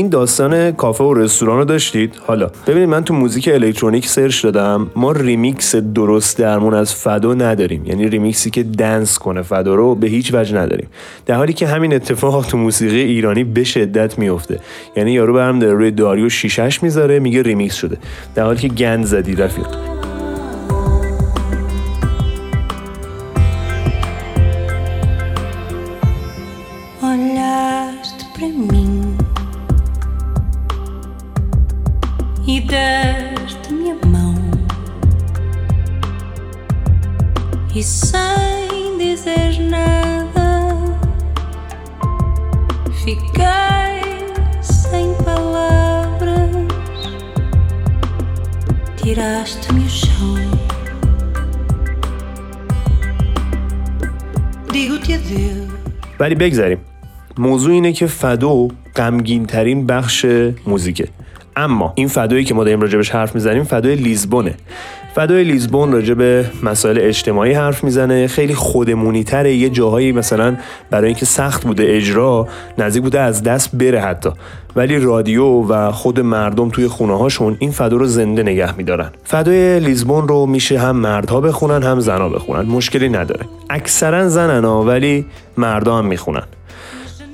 این 0.00 0.08
داستان 0.08 0.72
کافه 0.72 1.04
و 1.04 1.14
رستوران 1.14 1.58
رو 1.58 1.64
داشتید؟ 1.64 2.14
حالا 2.26 2.50
ببینید 2.66 2.88
من 2.88 3.04
تو 3.04 3.14
موزیک 3.14 3.48
الکترونیک 3.52 4.06
search 4.06 4.42
دادم 4.42 4.90
ما 4.96 5.12
ریمیکس 5.12 5.76
درست 5.76 6.38
درمون 6.38 6.74
از 6.74 6.94
فدو 6.94 7.34
نداریم. 7.34 7.86
یعنی 7.86 8.08
ریمیکسی 8.08 8.50
که 8.50 8.62
dance 8.62 9.18
کنه 9.18 9.42
فدو 9.42 9.76
رو 9.76 9.94
به 9.94 10.06
هیچ 10.06 10.34
وجه 10.34 10.56
نداریم. 10.56 10.88
در 11.26 11.34
حالی 11.34 11.52
که 11.52 11.66
همین 11.66 11.94
اتفاق 11.94 12.46
تو 12.46 12.56
موسیقی 12.56 13.00
ایرانی 13.00 13.44
به 13.44 13.64
شدت 13.64 14.18
میفته. 14.18 14.60
یعنی 14.96 15.12
یارو 15.12 15.34
برم 15.34 15.58
داره 15.58 15.74
روی 15.74 15.90
داریو 15.90 16.28
شیشش 16.28 16.82
می‌ذاره 16.82 17.18
میگه 17.18 17.42
ریمیکس 17.42 17.74
شده. 17.74 17.96
در 18.34 18.42
حالی 18.42 18.58
که 18.58 18.68
گند 18.68 19.04
زدی 19.04 19.34
رفیق. 19.34 19.99
ولی 56.20 56.34
بگذریم 56.34 56.78
موضوع 57.38 57.72
اینه 57.72 57.92
که 57.92 58.06
فدو 58.06 58.68
غمگین 58.96 59.46
ترین 59.46 59.86
بخش 59.86 60.26
موزیکه. 60.66 61.08
اما 61.56 61.92
این 61.96 62.08
فدویی 62.08 62.44
که 62.44 62.54
ما 62.54 62.64
داریم 62.64 62.80
راجبش 62.80 63.10
حرف 63.10 63.34
می‌زنیم 63.34 63.64
فدوی 63.64 63.94
لیزبونه 63.94 64.54
فدای 65.14 65.44
لیزبون 65.44 65.92
راجع 65.92 66.14
به 66.14 66.50
مسائل 66.62 66.98
اجتماعی 67.00 67.52
حرف 67.52 67.84
می‌زنه. 67.84 68.26
خیلی 68.26 68.54
خودمونی 68.54 69.24
تره. 69.24 69.54
یه 69.54 69.68
جاهایی 69.68 70.12
مثلا 70.12 70.56
برای 70.90 71.06
اینکه 71.06 71.26
سخت 71.26 71.64
بوده 71.64 71.84
اجرا 71.86 72.48
نزدیک 72.78 73.02
بوده 73.02 73.20
از 73.20 73.42
دست 73.42 73.76
بره 73.76 74.00
حتی. 74.00 74.30
ولی 74.76 74.98
رادیو 74.98 75.44
و 75.44 75.90
خود 75.92 76.20
مردم 76.20 76.68
توی 76.68 76.88
خونه 76.88 77.18
هاشون 77.18 77.56
این 77.58 77.70
فدا 77.70 77.96
رو 77.96 78.06
زنده 78.06 78.42
نگه 78.42 78.76
میدارن. 78.76 79.10
فدای 79.24 79.80
لیزبون 79.80 80.28
رو 80.28 80.46
میشه 80.46 80.78
هم 80.78 80.96
مردها 80.96 81.40
بخونن 81.40 81.82
هم 81.82 82.00
زنها 82.00 82.28
بخونن. 82.28 82.62
مشکلی 82.62 83.08
نداره. 83.08 83.46
اکثرا 83.70 84.28
زنن 84.28 84.64
ها 84.64 84.82
ولی 84.82 85.26
مردا 85.56 85.96
هم 85.96 86.06
می‌خونن. 86.06 86.42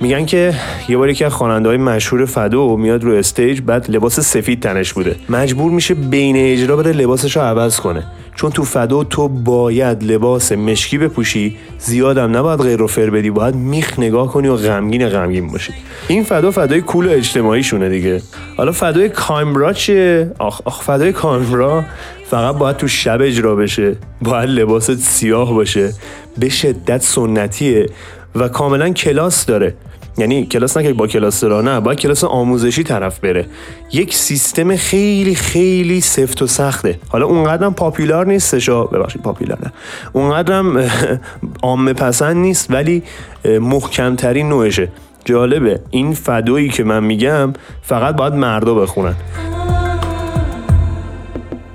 میگن 0.01 0.27
که 0.27 0.55
یه 0.89 0.97
بار 0.97 1.09
یکی 1.09 1.25
از 1.25 1.33
خواننده 1.33 1.69
های 1.69 1.79
مشهور 1.79 2.25
فدو 2.25 2.77
میاد 2.77 3.05
رو 3.05 3.13
استیج 3.13 3.61
بعد 3.61 3.91
لباس 3.91 4.21
سفید 4.21 4.63
تنش 4.63 4.93
بوده. 4.93 5.17
مجبور 5.29 5.73
میشه 5.73 5.95
بین 5.95 6.37
اجرا 6.37 6.77
بره 6.77 6.93
لباسش 6.93 7.37
رو 7.37 7.43
عوض 7.43 7.81
کنه. 7.81 8.03
چون 8.35 8.51
تو 8.51 8.65
فدو 8.65 9.05
تو 9.05 9.29
باید 9.29 10.05
لباس 10.05 10.53
مشکی 10.53 10.99
بپوشی 10.99 11.57
زیادم 11.79 12.37
نباید 12.37 12.61
غیر 12.61 12.83
و 12.83 12.87
فر 12.87 13.11
بدی 13.11 13.31
باید 13.31 13.55
میخ 13.55 13.99
نگاه 13.99 14.29
کنی 14.33 14.49
و 14.49 14.57
غمگین 14.57 15.09
غمگین 15.09 15.49
باشی. 15.49 15.73
این 16.09 16.25
فدا 16.25 16.51
فدای 16.51 16.81
کول 16.81 17.07
و 17.07 17.11
اجتماعی 17.11 17.63
شونه 17.63 17.89
دیگه. 17.89 18.23
حالا 18.57 18.73
فدای 18.73 19.09
کایمرا 19.09 19.73
چیه 19.73 20.31
آخ 20.39 20.61
آخ 20.65 20.83
فدای 20.83 21.13
کایمرا 21.13 21.85
فقط 22.31 22.57
باید 22.57 22.77
تو 22.77 22.89
شب 22.89 23.19
اجرا 23.23 23.57
بشه. 23.57 23.97
باید 24.23 24.51
لباست 24.51 24.95
سیاه 24.95 25.55
باشه. 25.55 25.93
به 26.39 26.49
شدت 26.49 27.03
سنتیه 27.03 27.87
و 28.35 28.49
کاملا 28.49 28.91
کلاس 28.91 29.47
داره. 29.47 29.75
یعنی 30.19 30.47
کلاس 30.47 30.77
نه 30.77 30.83
که 30.83 30.93
با 30.93 31.07
کلاس 31.07 31.45
را 31.45 31.61
نه 31.61 31.81
باید 31.81 31.99
کلاس 31.99 32.25
آموزشی 32.25 32.83
طرف 32.83 33.19
بره. 33.19 33.47
یک 33.93 34.15
سیستم 34.15 34.77
خیلی 34.77 35.35
خیلی 35.35 36.01
سفت 36.01 36.43
و 36.43 36.47
سخته. 36.47 36.99
حالا 37.09 37.27
اونقدرم 37.27 37.75
پاپولار 37.75 38.27
نیستش 38.27 38.71
ببخشید 38.71 39.23
پاپولار 39.23 39.59
نه. 39.63 39.73
اونقدرم 40.13 40.91
عامه 41.63 41.93
پسند 41.93 42.37
نیست 42.37 42.71
ولی 42.71 43.03
محکمترین 43.45 44.49
نوعشه. 44.49 44.89
جالبه. 45.25 45.81
این 45.91 46.13
فدایی 46.13 46.69
که 46.69 46.85
من 46.85 47.05
میگم 47.05 47.53
فقط 47.83 48.17
باید 48.17 48.35
مردا 48.35 48.75
بخونن. 48.75 49.15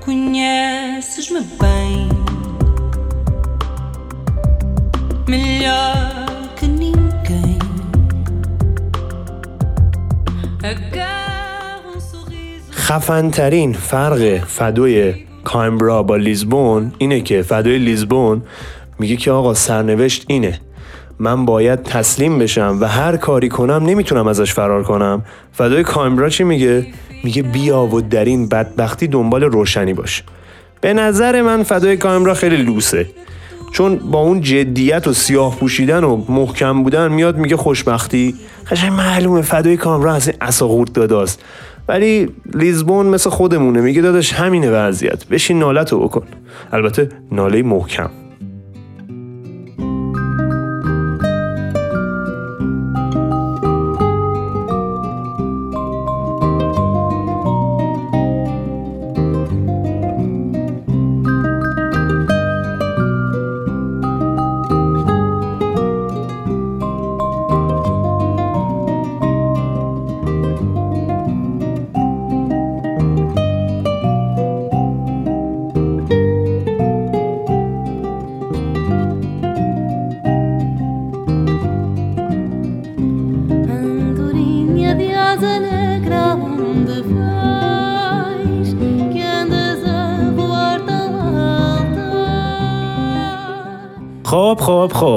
Conheces-me 0.06 1.42
bem, 1.60 2.10
melhor 5.28 6.31
Sorriso. 10.62 10.74
خفنترین 12.72 13.74
فرق 13.74 14.38
فدای 14.48 15.14
کایمبرا 15.44 16.04
با 16.04 16.16
لیزبون 16.16 16.92
اینه 16.98 17.22
که 17.22 17.42
فدای 17.42 17.78
لیزبون 17.78 18.44
میگه 19.00 19.16
که 19.16 19.32
آقا 19.32 19.54
سرنوشت 19.54 20.26
اینه. 20.28 20.60
من 21.20 21.46
باید 21.46 21.84
تسلیم 21.84 22.40
بشم 22.40 22.78
و 22.82 22.88
هر 22.88 23.18
کاری 23.18 23.50
کنم 23.50 23.84
نمی‌تونم 23.86 24.28
ازش 24.28 24.54
فرار 24.54 24.84
کنم. 24.84 25.26
فدای 25.52 25.84
کایمبرا 25.84 26.30
چی 26.30 26.44
میگه؟ 26.44 26.88
میگه 27.24 27.42
بیا 27.42 27.82
و 27.82 28.02
در 28.02 28.26
این 28.26 28.50
بدبختی 28.50 29.08
دنبال 29.08 29.44
روشنی 29.44 29.94
باش. 29.94 30.24
به 30.82 30.94
نظر 30.94 31.42
من 31.42 31.64
فدای 31.64 31.98
کایمبرا 31.98 32.34
خیلی 32.34 32.58
لوسه. 32.58 33.08
چون 33.72 33.96
با 33.96 34.20
اون 34.20 34.42
جدیت 34.42 35.08
و 35.08 35.14
سیاه 35.14 35.56
پوشیدن 35.56 36.04
و 36.04 36.24
محکم 36.30 36.84
بودن 36.84 37.12
میاد 37.12 37.38
میگه 37.38 37.58
خوشبختی. 37.58 38.36
قشنگ 38.72 38.94
معلومه 38.94 39.42
فدای 39.42 39.78
کامرا 39.78 40.14
از 40.14 40.28
این 40.28 40.38
اساقورت 40.42 40.94
داداست 40.94 41.44
ولی 41.88 42.30
لیزبون 42.54 43.06
مثل 43.06 43.30
خودمونه. 43.30 43.82
میگه 43.82 44.02
داداش 44.02 44.34
همینه 44.34 44.72
وضعیت. 44.72 45.28
بشین 45.28 45.60
نالتو 45.60 46.00
بکن. 46.00 46.24
البته 46.72 47.10
ناله 47.32 47.64
محکم. 47.64 48.10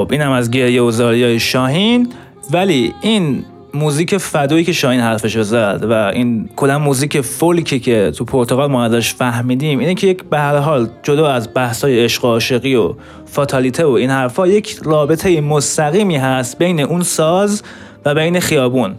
خب 0.05 0.11
اینم 0.11 0.31
از 0.31 0.51
گریه 0.51 0.81
و 0.81 0.91
زاریای 0.91 1.39
شاهین. 1.39 2.13
ولی 2.51 2.93
این 3.01 3.45
موزیک 3.73 4.17
فدایی 4.17 4.63
که 4.63 4.73
شاهین 4.73 5.01
حرفش 5.01 5.37
زد 5.37 5.85
و 5.89 5.93
این 5.93 6.49
کلا 6.55 6.79
موزیک 6.79 7.21
فولکی 7.21 7.79
که 7.79 8.11
تو 8.17 8.25
پرتغال 8.25 8.71
ما 8.71 8.83
ازش 8.83 9.13
فهمیدیم 9.13 9.79
اینه 9.79 9.95
که 9.95 10.07
یک 10.07 10.23
به 10.23 10.39
هر 10.39 10.57
حال 10.57 10.89
جدا 11.03 11.29
از 11.29 11.49
بحثای 11.55 12.03
عشق 12.03 12.25
و 12.25 12.27
عاشقی 12.27 12.75
و 12.75 12.93
فاتالیته 13.25 13.85
و 13.85 13.89
این 13.89 14.09
حرفا 14.09 14.47
یک 14.47 14.79
رابطه 14.83 15.41
مستقیمی 15.41 16.17
هست 16.17 16.57
بین 16.57 16.79
اون 16.79 17.03
ساز 17.03 17.63
و 18.05 18.15
بین 18.15 18.39
خیابون. 18.39 18.95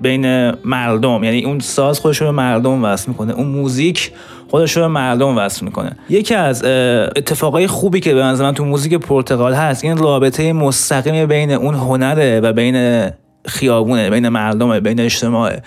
بین 0.00 0.52
مردم 0.64 1.24
یعنی 1.24 1.44
اون 1.44 1.58
ساز 1.58 2.00
خودش 2.00 2.20
رو 2.20 2.26
به 2.26 2.32
مردم 2.32 2.84
وصل 2.84 3.08
می‌کنه. 3.08 3.32
اون 3.32 3.46
موزیک 3.46 4.12
خودش 4.50 4.76
رو 4.76 4.82
به 4.82 4.88
مردم 4.88 5.38
وصل 5.38 5.64
می‌کنه. 5.64 5.96
یکی 6.10 6.34
از 6.34 6.64
اتفاقای 6.64 7.66
خوبی 7.66 8.00
که 8.00 8.14
به 8.14 8.22
نظر 8.22 8.44
من 8.44 8.54
تو 8.54 8.64
موزیک 8.64 8.94
پرتغال 8.94 9.54
هست 9.54 9.84
این 9.84 9.96
رابطه 9.96 10.52
مستقیم 10.52 11.26
بین 11.26 11.50
اون 11.50 11.74
هنره 11.74 12.40
و 12.40 12.52
بین 12.52 13.10
خیابونه 13.46 14.10
بین 14.10 14.28
مردمه 14.28 14.80
بین 14.80 15.00
اجتماعه. 15.00 15.62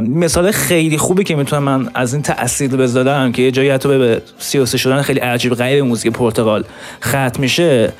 مثال 0.00 0.50
خیلی 0.50 0.98
خوبی 0.98 1.24
که 1.24 1.36
می‌تونم 1.36 1.62
من 1.62 1.90
از 1.94 2.14
این 2.14 2.22
تاثیر 2.22 2.76
بذارم 2.76 3.32
که 3.32 3.42
یه 3.42 3.50
جایی 3.50 3.70
حتی 3.70 3.88
به 3.88 4.22
سیاسی 4.38 4.78
شدن 4.78 5.02
خیلی 5.02 5.20
عجیب 5.20 5.54
غریب 5.54 5.84
موزیک 5.84 6.12
پرتغال 6.12 6.64
ختم 7.04 7.40
میشه 7.40 7.92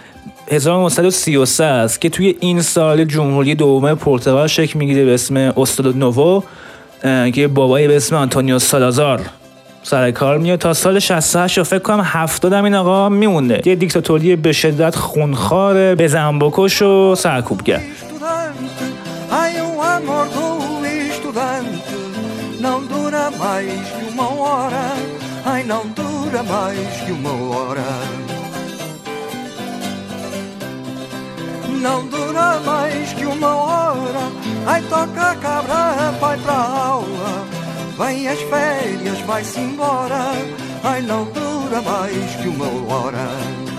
1933 0.51 1.65
است 1.65 2.01
که 2.01 2.09
توی 2.09 2.37
این 2.41 2.63
سال 2.63 3.05
جمهوری 3.05 3.55
دوم 3.55 3.95
پرتغال 3.95 4.47
شکل 4.47 4.79
می‌گیره 4.79 5.05
به 5.05 5.15
اسم 5.15 5.37
استاد 5.37 5.97
نوو 5.97 6.43
که 7.03 7.33
یه 7.37 7.49
بابایی 7.49 7.89
به 7.89 7.97
اسم 7.97 8.17
آنتونیو 8.17 8.59
سالازار 8.59 9.21
سر 9.83 10.11
کار 10.11 10.39
میاد 10.39 10.59
تا 10.59 10.75
سال 10.75 10.99
68 10.99 11.59
و 11.59 11.65
فکر 11.65 11.79
کنم 11.79 12.01
70 12.05 12.53
هم 12.53 12.65
این 12.65 12.75
آقا 12.75 13.09
میمونه 13.09 13.61
یه 13.65 13.75
دیکتاتوری 13.75 14.37
به 14.37 14.53
شدت 14.53 14.97
خونخوار 14.97 15.95
بزن 15.95 16.39
بکش 16.39 16.83
و 16.83 17.15
سرکوبگر. 17.15 17.81
Ai 25.53 25.63
não 25.63 25.87
dura 25.99 26.43
mais 26.43 27.05
que 27.05 27.13
uma 27.13 27.31
hora, 27.31 28.26
não 31.77 32.07
dura 32.07 32.61
mais 32.61 33.13
que 33.13 33.25
uma 33.25 33.55
hora. 33.57 34.33
Ai 34.67 34.83
toca 34.83 35.37
cabra, 35.37 36.13
vai 36.21 36.37
pra 36.39 36.55
aula, 36.55 37.47
vem 37.99 38.29
as 38.29 38.41
férias, 38.43 39.19
vai-se 39.21 39.61
embora, 39.61 40.33
ai 40.83 41.03
não 41.03 41.25
dura 41.27 41.81
mais 41.83 42.35
que 42.37 42.49
uma 42.49 42.67
hora. 42.93 43.76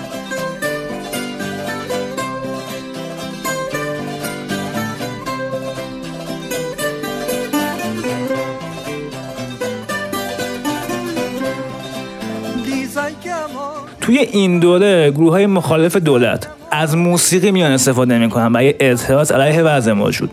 توی 14.07 14.17
این 14.17 14.59
دوره 14.59 15.11
گروه 15.11 15.31
های 15.31 15.45
مخالف 15.45 15.95
دولت 15.95 16.47
از 16.71 16.97
موسیقی 16.97 17.51
میان 17.51 17.71
استفاده 17.71 18.17
می‌کنن 18.17 18.53
برای 18.53 18.75
اعتراض 18.79 19.31
علیه 19.31 19.61
وضع 19.61 19.91
موجود. 19.91 20.31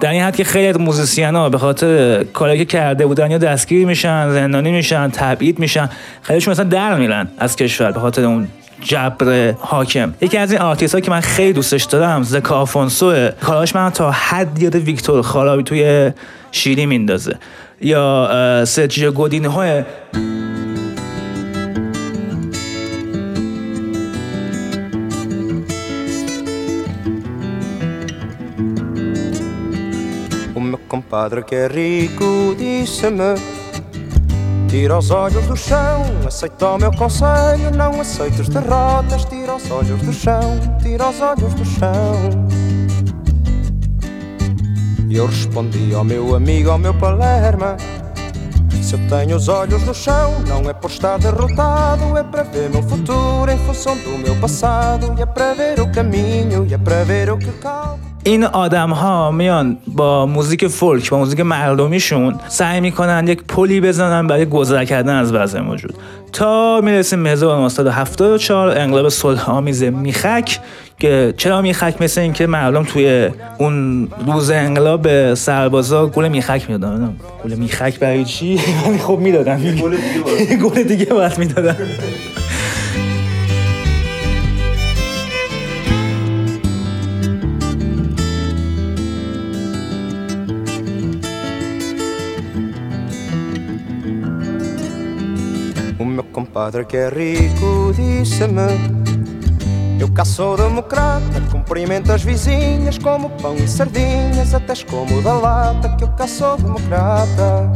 در 0.00 0.10
این 0.10 0.22
حد 0.22 0.36
که 0.36 0.44
خیلی 0.44 0.66
از 0.66 0.80
موزیسین 0.80 1.34
ها 1.34 1.48
به 1.48 1.58
خاطر 1.58 2.24
کاری 2.24 2.58
که 2.58 2.64
کرده 2.64 3.06
بودن 3.06 3.30
یا 3.30 3.38
دستگیر 3.38 3.86
میشن 3.86 4.30
زندانی 4.30 4.72
میشن 4.72 5.08
تبعید 5.08 5.58
میشن 5.58 5.90
خیلیشون 6.22 6.52
مثلا 6.52 6.64
در 6.64 6.94
میرن 6.94 7.28
از 7.38 7.56
کشور 7.56 7.92
به 7.92 8.00
خاطر 8.00 8.24
اون 8.24 8.48
جبر 8.80 9.54
حاکم. 9.58 10.14
یکی 10.20 10.38
از 10.38 10.52
این 10.52 10.60
آرتیست 10.60 10.94
ها 10.94 11.00
که 11.00 11.10
من 11.10 11.20
خیلی 11.20 11.52
دوستش 11.52 11.84
دارم 11.84 12.22
زکا 12.22 12.56
آفونسو 12.56 13.28
کاراش 13.28 13.76
من 13.76 13.90
تا 13.90 14.10
حدی 14.10 14.62
یاد 14.62 14.74
ویکتور 14.74 15.22
خارا 15.22 15.62
توی 15.62 16.12
شیلی 16.52 16.86
میندازه 16.86 17.36
یا 17.80 18.64
سرجیو 18.64 19.10
گودینهو 19.10 19.82
compadre 30.86 31.42
que 31.42 31.54
é 31.54 31.68
rico 31.68 32.54
disse-me. 32.56 33.34
Tira 34.68 34.98
os 34.98 35.10
olhos 35.10 35.46
do 35.46 35.56
chão, 35.56 36.02
aceita 36.26 36.70
o 36.70 36.78
meu 36.78 36.90
conselho 36.90 37.70
Não 37.70 38.00
aceites 38.00 38.48
derrotas, 38.48 39.24
tira 39.24 39.54
os 39.54 39.70
olhos 39.70 40.02
do 40.02 40.12
chão 40.12 40.58
Tira 40.82 41.08
os 41.08 41.20
olhos 41.20 41.54
do 41.54 41.64
chão. 41.64 42.46
E 45.08 45.16
eu 45.16 45.26
respondi 45.26 45.94
ao 45.94 46.02
meu 46.02 46.34
amigo, 46.34 46.70
ao 46.70 46.78
meu 46.78 46.92
palerma 46.92 47.76
Se 48.82 48.94
eu 48.94 49.00
tenho 49.08 49.36
os 49.36 49.48
olhos 49.48 49.82
no 49.84 49.94
chão, 49.94 50.40
não 50.48 50.68
é 50.68 50.74
por 50.74 50.90
estar 50.90 51.16
derrotado 51.18 52.18
É 52.18 52.24
para 52.24 52.42
ver 52.42 52.68
meu 52.68 52.82
futuro 52.82 53.50
em 53.50 53.58
função 53.58 53.96
do 53.96 54.18
meu 54.18 54.34
passado 54.40 55.14
E 55.16 55.22
é 55.22 55.26
para 55.26 55.54
ver 55.54 55.80
o 55.80 55.90
caminho, 55.92 56.66
e 56.68 56.74
é 56.74 56.78
para 56.78 57.04
ver 57.04 57.30
o 57.30 57.38
que 57.38 57.52
calmo 57.52 58.05
این 58.26 58.44
آدم 58.44 58.90
ها 58.90 59.30
میان 59.30 59.76
با 59.86 60.26
موزیک 60.26 60.66
فولک 60.66 61.10
با 61.10 61.18
موزیک 61.18 61.40
مردمیشون 61.40 62.34
سعی 62.48 62.80
می‌کنن 62.80 63.28
یک 63.28 63.42
پلی 63.42 63.80
بزنن 63.80 64.26
برای 64.26 64.46
گذر 64.46 64.84
کردن 64.84 65.14
از 65.14 65.32
وضع 65.32 65.60
موجود. 65.60 65.94
تا 66.32 66.80
می‌رسیم 66.80 67.22
به 67.22 67.30
1974 67.30 68.78
انقلاب 68.78 69.08
صلح 69.08 69.50
آمیز 69.50 69.82
میخک 69.82 70.58
که 70.98 71.34
چرا 71.36 71.62
میخک؟ 71.62 72.02
مثل 72.02 72.20
اینکه 72.20 72.46
مردم 72.46 72.84
توی 72.84 73.30
اون 73.58 74.08
روز 74.26 74.50
انقلاب 74.50 75.02
به 75.02 75.34
سربازا 75.34 76.06
گل 76.06 76.28
میخک 76.28 76.70
می‌دادن. 76.70 77.16
گل 77.44 77.54
میخک 77.54 77.98
برای 77.98 78.24
چی؟ 78.24 78.58
خب 79.06 79.18
می‌دادن. 79.18 79.76
گل 80.64 80.82
دیگه 80.82 81.04
باید 81.04 81.38
می‌دادن. 81.38 81.76
Compadre 96.66 96.84
que 96.84 96.96
é 96.96 97.08
rico 97.08 97.92
disse-me 97.94 98.66
Eu 100.00 100.10
cá 100.12 100.24
sou 100.24 100.56
democrata, 100.56 101.40
cumprimento 101.50 102.10
as 102.10 102.22
vizinhas 102.22 102.98
Como 102.98 103.30
pão 103.30 103.54
e 103.54 103.68
sardinhas, 103.68 104.52
até 104.52 104.74
como 104.84 105.22
da 105.22 105.34
lata 105.34 105.88
Que 105.96 106.04
eu 106.04 106.08
cá 106.08 106.26
sou 106.26 106.56
democrata. 106.56 107.70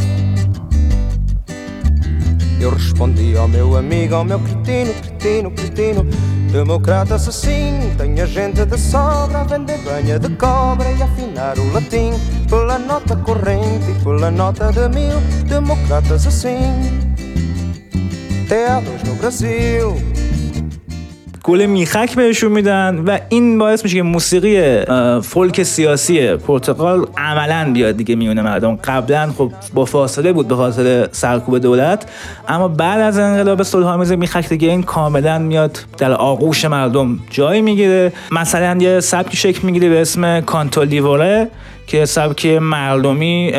Eu 2.60 2.70
respondi 2.70 3.36
ao 3.36 3.48
meu 3.48 3.76
amigo, 3.76 4.14
ao 4.14 4.24
meu 4.24 4.40
cretino, 4.40 4.92
cretino, 4.94 5.50
cretino 5.52 6.04
Democrata 6.50 7.14
assassino, 7.14 7.94
tenho 7.96 8.26
gente 8.26 8.66
de 8.66 8.76
sobra 8.76 9.40
A 9.40 9.44
vender 9.44 9.78
banha 9.78 10.18
de 10.18 10.28
cobra 10.36 10.90
e 10.90 11.02
afinar 11.02 11.56
o 11.58 11.72
latim 11.72 12.10
Pela 12.48 12.78
nota 12.78 13.16
corrente 13.16 13.90
e 13.90 14.02
pela 14.02 14.30
nota 14.30 14.72
de 14.72 14.88
mil 14.88 15.20
Democratas 15.46 16.26
assim 16.26 17.09
dois 18.50 19.00
no 19.06 19.12
Brasil. 19.22 20.02
گل 21.42 21.66
میخک 21.66 22.14
بهشون 22.14 22.52
میدن 22.52 22.98
و 23.06 23.18
این 23.28 23.58
باعث 23.58 23.84
میشه 23.84 23.96
که 23.96 24.02
موسیقی 24.02 24.82
فولک 25.20 25.62
سیاسی 25.62 26.36
پرتغال 26.36 27.06
عملا 27.16 27.72
بیاد 27.72 27.96
دیگه 27.96 28.14
میونه 28.14 28.42
مردم. 28.42 28.76
قبلا 28.76 29.32
خب 29.38 29.52
با 29.74 29.84
فاصله 29.84 30.32
بود 30.32 30.48
به 30.48 30.56
خاطر 30.56 31.08
سرکوب 31.12 31.58
دولت 31.58 32.10
اما 32.48 32.68
بعد 32.68 33.00
از 33.00 33.18
انقلاب 33.18 33.62
صلحآمیز 33.62 34.12
میخک 34.12 34.48
دیگه 34.48 34.68
این 34.68 34.82
کاملا 34.82 35.38
میاد 35.38 35.78
در 35.98 36.12
آغوش 36.12 36.64
مردم 36.64 37.18
جای 37.30 37.60
می‌گیره. 37.60 38.12
مثلا 38.32 38.78
یه 38.80 39.00
سبکی 39.00 39.36
شکل 39.36 39.66
می‌گیره 39.66 39.88
به 39.88 40.00
اسم 40.00 40.40
کانتولیوره 40.40 41.48
که 41.90 42.04
سبک 42.04 42.46
مردمی 42.46 43.52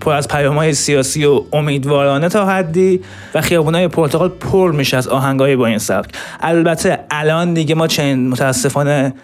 پر 0.00 0.12
از 0.12 0.28
پیامهای 0.28 0.72
سیاسی 0.74 1.24
و 1.24 1.42
امیدوارانه 1.52 2.28
تا 2.28 2.46
حدی 2.46 3.00
و 3.34 3.40
خیابونای 3.40 3.88
پرتغال 3.88 4.28
پر 4.28 4.72
میشه 4.72 4.96
از 4.96 5.08
آهنگای 5.08 5.56
با 5.56 5.66
این 5.66 5.78
سبک. 5.78 6.10
البته 6.40 6.98
الان 7.10 7.54
دیگه 7.54 7.74
ما 7.74 7.86
چنین 7.86 8.28
متاسفانه 8.28 9.14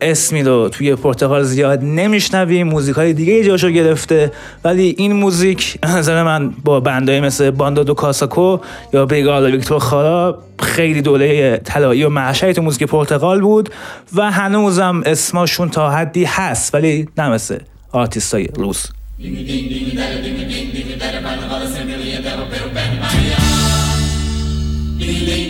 اسمی 0.00 0.42
رو 0.42 0.68
توی 0.68 0.94
پرتغال 0.94 1.42
زیاد 1.42 1.84
نمیشنویم 1.84 2.68
موزیک 2.68 2.96
های 2.96 3.12
دیگه 3.12 3.44
جاشو 3.44 3.70
گرفته 3.70 4.32
ولی 4.64 4.94
این 4.98 5.12
موزیک 5.12 5.78
نظر 5.84 6.22
من 6.22 6.50
با 6.64 6.80
بندهای 6.80 7.20
مثل 7.20 7.50
باندو 7.50 7.84
دو 7.84 7.94
کاساکو 7.94 8.58
یا 8.92 9.06
بریگادا 9.06 9.46
ویکتور 9.46 9.78
خارا 9.78 10.38
خیلی 10.62 11.02
دوره 11.02 11.56
طلایی 11.56 12.04
و 12.04 12.08
معشری 12.08 12.52
تو 12.52 12.62
موزیک 12.62 12.82
پرتغال 12.82 13.40
بود 13.40 13.70
و 14.14 14.30
هنوزم 14.30 15.02
اسماشون 15.06 15.68
تا 15.68 15.90
حدی 15.90 16.24
هست 16.24 16.74
ولی 16.74 17.08
مثل 17.18 17.58
artist 17.94 18.28
say 18.28 18.46
Luz. 18.56 18.92
Ding, 19.18 19.34
ding, 19.34 19.46
ding, 19.46 19.68
ding, 19.68 19.94
ding, 19.94 20.36
ding, 20.36 20.48
ding, 20.48 20.88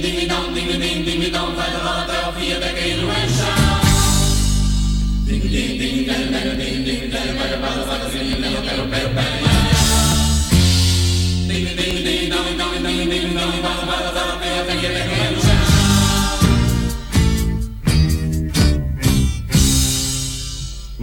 ding, 0.02 0.03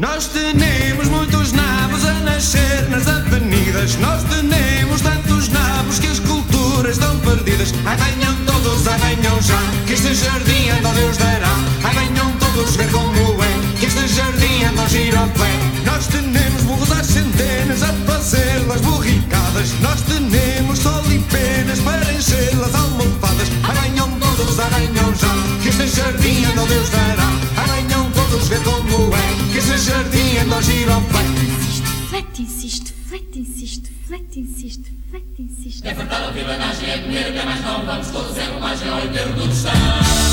Nós 0.02 0.26
temos 0.26 1.08
muitos 1.10 1.52
nabos 1.52 2.04
a 2.06 2.14
nascer 2.22 2.90
nas 2.90 3.08
avenidas. 3.08 3.96
Nós 3.98 4.24
temos 4.24 5.00
tantos 5.00 5.48
nabos 5.50 6.00
que 6.00 6.08
as 6.08 6.20
culturas 6.22 6.94
estão 6.94 7.20
perdidas. 7.20 7.72
Ai, 7.86 7.98
todos, 8.48 8.88
ai, 8.88 8.98
venham 8.98 9.40
já, 9.40 9.62
que 9.86 9.94
este 9.94 10.16
jardim 10.16 10.72
a 10.72 10.92
Deus 10.94 11.18
dará. 11.18 11.54
Ai, 11.84 12.10
todos 12.40 12.76
ver 12.78 12.90
como 12.90 13.44
é, 13.44 13.80
que 13.80 13.86
este 13.86 14.08
jardim 14.08 14.64
anda 14.64 14.82
a 14.82 14.90
giroflé. 14.90 15.52
Nós 15.86 16.08
temos 16.08 16.64
burros 16.64 16.92
às 16.94 17.06
centenas 17.06 17.84
a 17.84 17.94
fazer 18.08 18.66
las 18.68 18.82
burricadas. 18.82 19.70
Nós 19.82 20.02
temos 20.02 20.80
sol 20.80 21.04
e 21.12 21.20
penas 21.20 21.80
para 21.82 22.12
encher 22.12 22.58
las 22.58 22.74
almofadas. 22.74 23.50
Ai, 23.66 23.92
todos, 24.20 24.60
ai, 24.62 24.88
venham 24.88 25.14
já, 25.14 25.62
que 25.62 25.70
este 25.70 25.88
jardim 25.96 26.44
a 26.46 26.66
Deus 26.66 26.90
dará. 26.90 27.30
Ai, 27.70 27.86
todos 28.16 28.48
ver 28.50 28.62
como 28.64 29.16
é, 29.16 29.41
que 29.52 29.58
este 29.58 29.78
jardim 29.78 30.38
é 30.38 30.44
nós 30.46 30.68
ir 30.70 30.90
ao 30.90 31.02
Flete, 32.10 32.42
insiste, 32.42 32.94
flete, 33.08 33.40
insiste, 33.40 33.92
flete, 34.08 34.40
insiste, 34.40 34.84
flete, 35.10 35.42
insiste. 35.42 35.88
É 35.88 35.94
furtar 35.94 36.24
a 36.24 36.32
vilanagem, 36.32 36.90
é 36.90 36.98
comer 37.00 37.36
é 37.36 37.46
mais 37.46 37.62
não. 37.62 37.86
Vamos 37.86 38.08
todos 38.08 38.38
em 38.38 38.60
mais 38.60 38.82
ao 38.88 39.06
inteiro 39.06 39.34
do 39.34 39.52
Estado. 39.52 40.31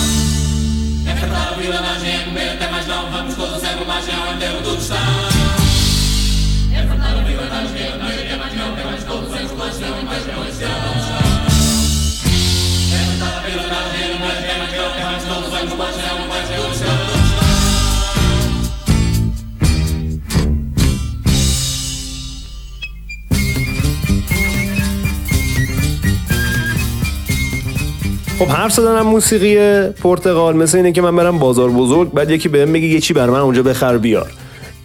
خب 28.39 28.47
حرف 28.49 28.73
زدنم 28.73 29.07
موسیقی 29.07 29.89
پرتغال 29.89 30.57
مثل 30.57 30.77
اینه 30.77 30.93
که 30.93 31.03
من 31.03 31.17
برم 31.17 31.39
بازار 31.39 31.71
بزرگ 31.71 32.13
بعد 32.13 32.31
یکی 32.31 32.49
بهم 32.49 32.73
بگه 32.73 32.87
یه 32.87 33.01
چی 33.01 33.15
بر 33.15 33.31
من 33.31 33.39
اونجا 33.39 33.63
بخر 33.63 33.99
بیار. 33.99 34.31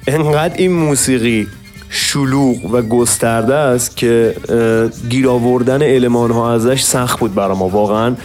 انقدر 0.08 0.54
این 0.58 0.74
موسیقی 0.74 1.48
شلوغ 1.90 2.74
و 2.74 2.82
گسترده 2.82 3.56
است 3.56 3.98
که 3.98 4.36
گیر 5.10 5.30
آوردن 5.30 5.82
علمان 5.82 6.32
ها 6.32 6.54
ازش 6.54 6.82
سخت 6.82 7.20
بود 7.20 7.36
برا 7.36 7.56
ما 7.56 7.68
واقعا 7.68 8.16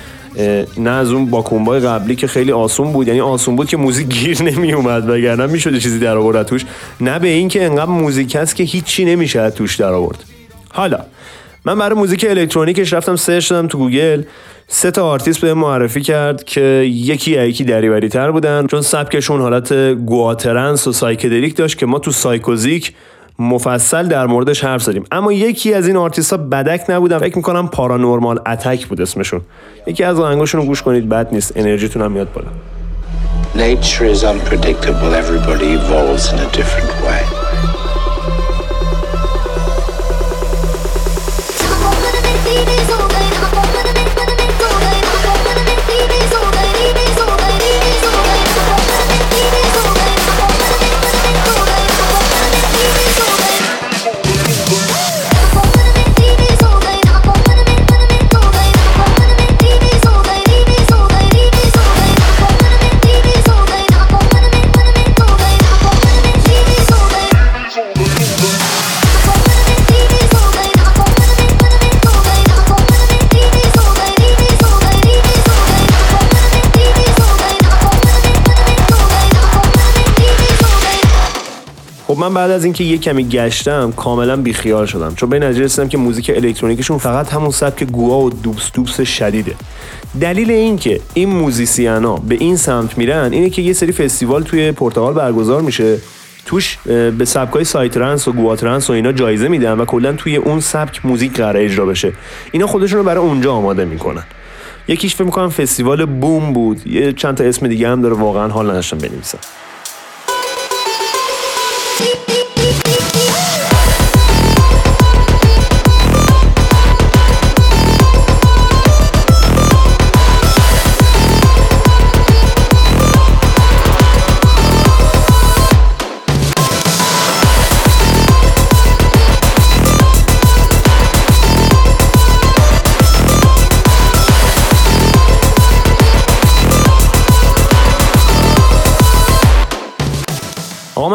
نه 0.79 0.91
از 0.91 1.11
اون 1.11 1.26
باکومبای 1.26 1.81
قبلی 1.81 2.16
که 2.16 2.26
خیلی 2.26 2.53
آسون 2.53 2.93
بود 2.93 3.09
یعنی 3.09 3.20
آسون 3.20 3.57
بود 3.57 3.68
که 3.68 3.76
موزیک 3.76 4.09
گیر 4.09 4.43
نمی 4.43 4.72
اومد 4.72 5.11
وگرنه 5.11 5.47
می‌شد 5.47 5.79
چیزی 5.79 5.99
در 5.99 6.16
آورد 6.16 6.47
توش 6.47 6.64
نه 7.01 7.18
به 7.18 7.29
این 7.29 7.49
که 7.49 7.64
انقدر 7.64 7.91
موزیک 7.91 8.37
هست 8.37 8.57
که 8.57 8.64
هیچی 8.64 9.05
نمیشه 9.05 9.51
توش 9.51 9.76
در 9.76 9.93
آورد. 9.93 10.24
حالا 10.72 10.99
من 11.69 11.79
برای 11.79 11.99
موزیک 11.99 12.27
الکترونیکش 12.29 12.93
رفتم 12.93 13.16
search 13.16 13.51
دادم 13.51 13.69
تو 13.69 13.79
گوگل. 13.79 14.23
سه 14.69 14.91
تا 14.91 15.07
آرتیست 15.07 15.41
بهم 15.41 15.55
معرفی 15.55 16.01
کرد 16.01 16.45
که 16.45 16.61
یکی 16.61 17.31
یکی 17.31 17.64
دریوری 17.64 18.09
تر 18.09 18.31
بودن. 18.31 18.66
چون 18.66 18.81
سبکشون 18.81 19.41
حالت 19.41 19.73
goa 19.93 20.24
trance 20.24 20.87
و 20.87 20.93
psychedelic 20.93 21.57
داشت 21.57 21.79
که 21.79 21.87
ما 21.87 21.99
تو 21.99 22.11
سایکوزیک 22.11 22.93
مفصل 23.39 24.07
در 24.07 24.27
موردش 24.27 24.64
حرف 24.64 24.83
زدیم. 24.83 25.05
اما 25.12 25.33
یکی 25.33 25.75
از 25.75 25.87
این 25.87 25.97
آرتیست 25.97 26.33
ها 26.33 26.37
بدک 26.37 26.85
نبودن. 26.89 27.19
فکر 27.19 27.37
می‌کنم 27.37 27.69
Paranormal 27.68 28.41
Attack 28.47 28.87
بود 28.87 29.01
اسمشون. 29.01 29.41
یکی 29.87 30.05
از 30.05 30.21
آهنگاشون 30.21 30.61
رو 30.61 30.66
گوش 30.66 30.83
کنید 30.83 31.09
بد 31.09 31.29
نیست. 31.33 31.53
انرژیتون 31.57 32.03
هم 32.03 32.12
میاد 32.12 32.33
بالا. 32.33 32.49
Nature. 33.57 34.19
من 82.29 82.35
بعد 82.35 82.51
از 82.51 82.64
اینکه 82.64 82.85
یه 82.85 82.99
کمی 82.99 83.29
گشتم 83.29 83.93
کاملا 83.97 84.37
بیخیال 84.37 84.87
شدم. 84.87 85.14
چون 85.14 85.31
به 85.31 85.39
نتیجه 85.39 85.64
رسیدم 85.64 85.89
که 85.89 85.99
موزیک 85.99 86.31
الکترونیکشون 86.35 86.99
فقط 86.99 87.29
همون 87.29 87.51
سبک 87.51 87.85
goa 87.85 88.10
ها 88.10 88.18
و 88.18 88.31
دوبس 88.31 88.72
دوبس 88.74 89.01
شدیده. 89.01 89.55
دلیل 90.20 90.51
این 90.51 90.76
که 90.76 91.01
این 91.14 91.29
موزیسینا 91.29 92.16
به 92.16 92.35
این 92.35 92.57
سمت 92.57 92.99
میرن 92.99 93.33
اینه 93.33 93.51
که 93.51 93.62
یه 93.62 93.72
سری 93.72 93.93
فستیوال 93.93 94.43
توی 94.43 94.72
پرتغال 94.72 95.14
برگزار 95.14 95.62
میشه. 95.62 95.99
توش 96.47 96.79
به 97.18 97.24
سبکای 97.24 97.64
psytrance 97.64 98.29
و 98.29 98.33
goa 98.33 98.52
trance 98.52 98.91
و 98.91 98.93
اینا 98.93 99.12
جایزه 99.12 99.49
میدن 99.49 99.72
و 99.72 99.85
کلا 99.85 100.12
توی 100.12 100.37
اون 100.37 100.61
سبک 100.61 101.07
موزیک 101.07 101.33
قراره 101.33 101.64
اجرا 101.64 101.87
بشه. 101.87 102.12
اینا 102.53 102.66
خودشون 102.66 102.99
رو 102.99 103.05
برای 103.05 103.24
اونجا 103.24 103.53
آماده 103.53 103.85
می‌کنن. 103.85 104.24
یکیش 104.89 105.14
فکر 105.14 105.24
می‌کنم 105.24 105.49
فستیوال 105.49 106.05
بوم 106.05 106.53
بود. 106.53 106.87
یه 106.87 107.12
چند 107.12 107.35
تا 107.37 107.45
اسم 107.45 107.68
دیگه 107.68 107.89
هم 107.89 108.03
داره 108.03 108.14
واقعا 108.14 108.49
حال 108.49 108.70
نداشتم 108.70 108.99
بنویسم. 108.99 109.39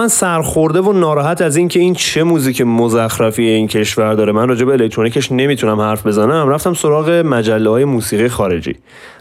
من 0.03 0.09
سرخورده 0.09 0.81
و 0.81 0.93
ناراحت 0.93 1.41
از 1.41 1.55
اینکه 1.55 1.79
این 1.79 1.93
چه 1.93 2.23
موزیک 2.23 2.61
مزخرفی 2.61 3.43
این 3.43 3.67
کشور 3.67 4.13
داره. 4.13 4.31
من 4.31 4.47
راجع 4.47 4.65
به 4.65 4.71
الکترونیکش 4.71 5.31
نمی‌تونم 5.31 5.81
حرف 5.81 6.07
بزنم. 6.07 6.49
رفتم 6.49 6.73
سراغ 6.73 7.09
مجله 7.09 7.69
های 7.69 7.85
موسیقی 7.85 8.27
خارجی. 8.27 8.75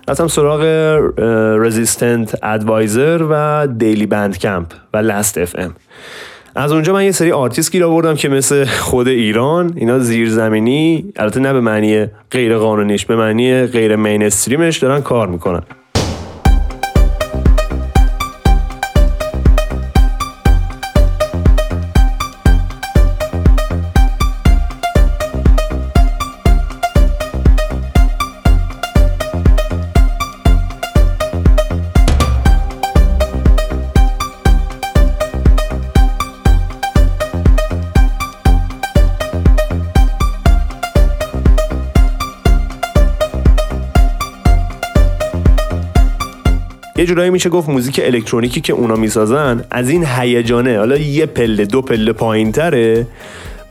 رفتم 0.09 0.27
سراغ 0.27 0.63
Resident 1.59 2.45
Advisor 2.45 3.27
و 3.31 3.67
Daily 3.79 4.07
Bandcamp 4.07 4.67
و 4.95 4.97
Last.fm 4.97 5.75
از 6.57 6.73
اونجا 6.73 6.93
من 6.93 7.05
یه 7.05 7.13
سری 7.13 7.33
آرتیست 7.33 7.73
گیر 7.73 7.85
آوردم 7.85 8.15
که 8.15 8.29
مثل 8.29 8.65
خود 8.65 9.09
ایران 9.09 9.73
اینا 9.77 9.99
زیرزمینی 9.99 11.13
البته 11.17 11.41
نه 11.41 11.53
به 11.53 11.61
معنی 11.61 12.07
غیر 12.31 12.57
قانونیش 12.57 13.07
به 13.07 13.17
معنی 13.17 13.67
غیر 13.67 13.97
mainstream 13.97 14.65
ش 14.65 14.79
دارن 14.79 15.01
کار 15.01 15.29
می‌کنن. 15.29 15.63
جورایی 47.13 47.31
میشه 47.31 47.49
گفت 47.49 47.69
موزیک 47.69 48.01
الکترونیکی 48.05 48.61
که 48.61 48.73
اونا 48.73 48.97
می‌سازن 48.97 49.65
از 49.71 49.89
این 49.91 50.07
هیجانه. 50.07 50.79
حالا 50.79 50.97
یه 50.97 51.27
پله 51.27 51.65
دو 51.65 51.83
پله 51.83 52.13
پایین 52.13 52.53
تره 52.53 53.07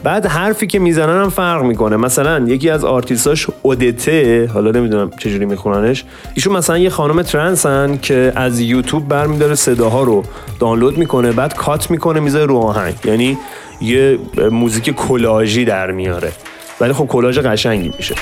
بعد 0.03 0.25
حرفی 0.25 0.67
که 0.67 0.79
می‌زنن 0.79 1.21
هم 1.21 1.29
فرق 1.29 1.63
می‌کنه. 1.63 1.97
مثلا 1.97 2.45
یکی 2.47 2.69
از 2.69 2.85
آرتیستاش 2.85 3.47
اودته 3.61 4.49
حالا 4.53 4.71
نمی‌دونم 4.71 5.11
چجوری 5.19 5.45
میخوننش. 5.45 6.03
ایشون 6.35 6.53
مثلا 6.53 6.77
یه 6.77 6.89
خانم 6.89 7.21
ترنسن 7.21 7.97
که 8.01 8.31
از 8.35 8.59
یوتیوب 8.59 9.07
برمیداره 9.07 9.55
صداها 9.55 10.03
رو 10.03 10.23
دانلود 10.59 10.97
می‌کنه 10.97 11.31
بعد 11.31 11.55
کات 11.55 11.91
می‌کنه 11.91 12.19
می‌ذاره 12.19 12.45
رو 12.45 12.57
آهنگ. 12.57 12.93
یعنی 13.05 13.37
یه 13.81 14.17
موزیک 14.51 14.89
کلاژی 14.89 15.65
در 15.65 15.91
میاره. 15.91 16.31
ولی 16.81 16.93
خب 16.93 17.07
کلاژ 17.07 17.39
قشنگی 17.39 17.93
میشه. 17.97 18.15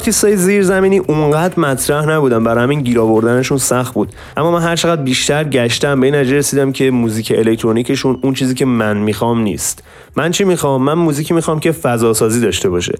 این 0.00 0.04
آرتیست 0.04 0.24
های 0.24 0.36
زیرزمینی 0.36 0.98
اونقدر 0.98 1.60
مطرح 1.60 2.06
نبودن 2.06 2.44
برای 2.44 2.64
همین 2.64 2.80
گیر 2.80 3.00
آوردنشون 3.00 3.58
سخت 3.58 3.94
بود. 3.94 4.08
اما 4.36 4.50
من 4.50 4.62
هر 4.62 4.76
چقدر 4.76 5.02
بیشتر 5.02 5.44
گشتم 5.44 6.00
به 6.00 6.06
این 6.06 6.14
نتیجه 6.14 6.36
رسیدم 6.36 6.72
که 6.72 6.90
موزیک 6.90 7.32
الکترونیکشون 7.36 8.18
اون 8.22 8.34
چیزی 8.34 8.54
که 8.54 8.64
من 8.64 8.96
می‌خوام 8.96 9.40
نیست. 9.40 9.82
من 10.16 10.30
چی 10.30 10.44
می‌خوام؟ 10.44 10.82
من 10.82 10.92
موزیکی 10.92 11.34
می‌خوام 11.34 11.60
که 11.60 11.72
فضا 11.72 12.12
سازی 12.12 12.40
داشته 12.40 12.68
باشه. 12.68 12.98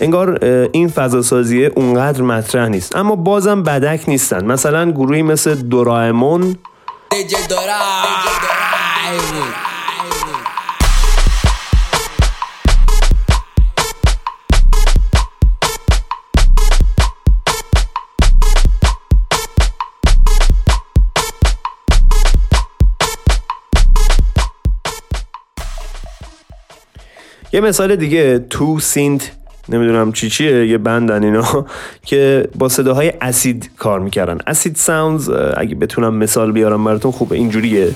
انگار 0.00 0.44
این 0.72 0.88
فضا 0.88 1.22
سازی 1.22 1.66
اونقدر 1.66 2.22
مطرح 2.22 2.68
نیست. 2.68 2.96
اما 2.96 3.16
بازم 3.16 3.62
بدک 3.62 4.04
نیستن. 4.08 4.44
مثلا 4.44 4.90
گروهی 4.90 5.22
مثل 5.22 5.54
Doraemon 5.54 6.56
یه 27.52 27.60
مثال 27.60 27.96
دیگه 27.96 28.38
تو 28.50 28.80
synth 28.80 29.30
نمی‌دونم 29.68 30.12
چی 30.12 30.30
چیه 30.30 30.66
یه 30.66 30.78
بندن 30.78 31.24
اینا 31.24 31.66
که 32.02 32.48
با 32.54 32.68
صداهای 32.68 33.12
acid 33.20 33.70
کار 33.78 34.00
می‌کردن. 34.00 34.38
acid 34.46 34.76
sounds 34.76 35.30
اگه 35.56 35.74
بتونم 35.74 36.14
مثال 36.14 36.52
بیارم 36.52 36.84
براتون 36.84 37.12
خوبه. 37.12 37.36
اینجوریه. 37.36 37.94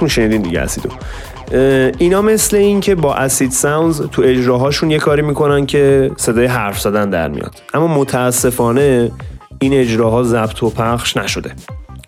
همتون 0.00 0.08
شنیدین 0.08 0.42
دیگه 0.42 0.60
acid 0.60 0.82
و 0.82 0.88
اینا 1.98 2.22
مثل 2.22 2.56
این 2.56 2.80
که 2.80 2.94
با 2.94 3.14
acid 3.14 3.50
sounds 3.50 4.02
تو 4.02 4.22
اجراهاشون 4.24 4.90
یه 4.90 4.98
کاری 4.98 5.22
می‌کنن 5.22 5.66
که 5.66 6.10
صدای 6.16 6.46
حرف 6.46 6.80
زدن 6.80 7.10
در 7.10 7.28
میاد. 7.28 7.62
اما 7.74 7.86
متاسفانه 7.86 9.10
این 9.58 9.74
اجراها 9.74 10.22
ضبط 10.22 10.62
و 10.62 10.70
پخش 10.70 11.16
نشده. 11.16 11.52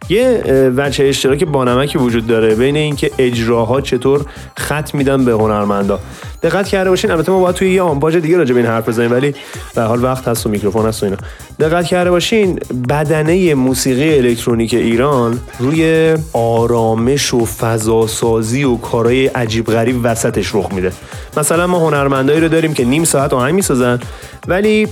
یه 0.09 0.43
وجه 0.77 1.05
اشتراک 1.05 1.45
بانمکی 1.45 1.99
وجود 1.99 2.27
داره 2.27 2.55
بین 2.55 2.77
اینکه 2.77 3.11
اجراها 3.19 3.81
چطور 3.81 4.27
خط 4.57 4.95
میدن 4.95 5.25
به 5.25 5.33
هنرمندا. 5.33 6.01
دقت 6.43 6.69
کرده 6.69 6.91
باشین 6.91 7.11
البته 7.11 7.33
ما 7.33 7.41
باید 7.41 7.55
توی 7.55 7.75
یه 7.75 7.83
آمپاژ 7.83 8.17
دیگه 8.17 8.37
راجع 8.37 8.55
به 8.55 8.61
این 8.61 8.69
حرف 8.69 8.89
بزنیم 8.89 9.13
ولی 9.13 9.35
به 9.75 9.83
حال 9.83 10.05
وقت 10.05 10.29
هست 10.29 10.47
و 10.47 10.49
میکروفون 10.49 10.87
هست 10.87 11.03
و 11.03 11.07
اینا. 11.07 11.19
دقت 11.61 11.85
کرده 11.85 12.11
باشین 12.11 12.59
بدنه 12.89 13.55
موسیقی 13.55 14.19
الکترونیک 14.19 14.75
ایران 14.75 15.39
روی 15.59 16.15
آرامش 16.33 17.35
و 17.35 17.47
فضاسازی 17.47 18.65
و 18.65 18.77
کارهای 18.77 19.27
عجیب 19.27 19.67
غریب 19.67 20.01
وسطش 20.03 20.55
رخ 20.55 20.73
میده. 20.73 20.93
مثلا 21.37 21.67
ما 21.67 21.79
هنرمندایی 21.79 22.41
رو 22.41 22.49
داریم 22.49 22.75
که 22.75 22.85
نیم 22.85 23.05
ساعت 23.05 23.33
آهنگ 23.33 23.55
می‌سازن 23.55 24.01
ولی 24.49 24.89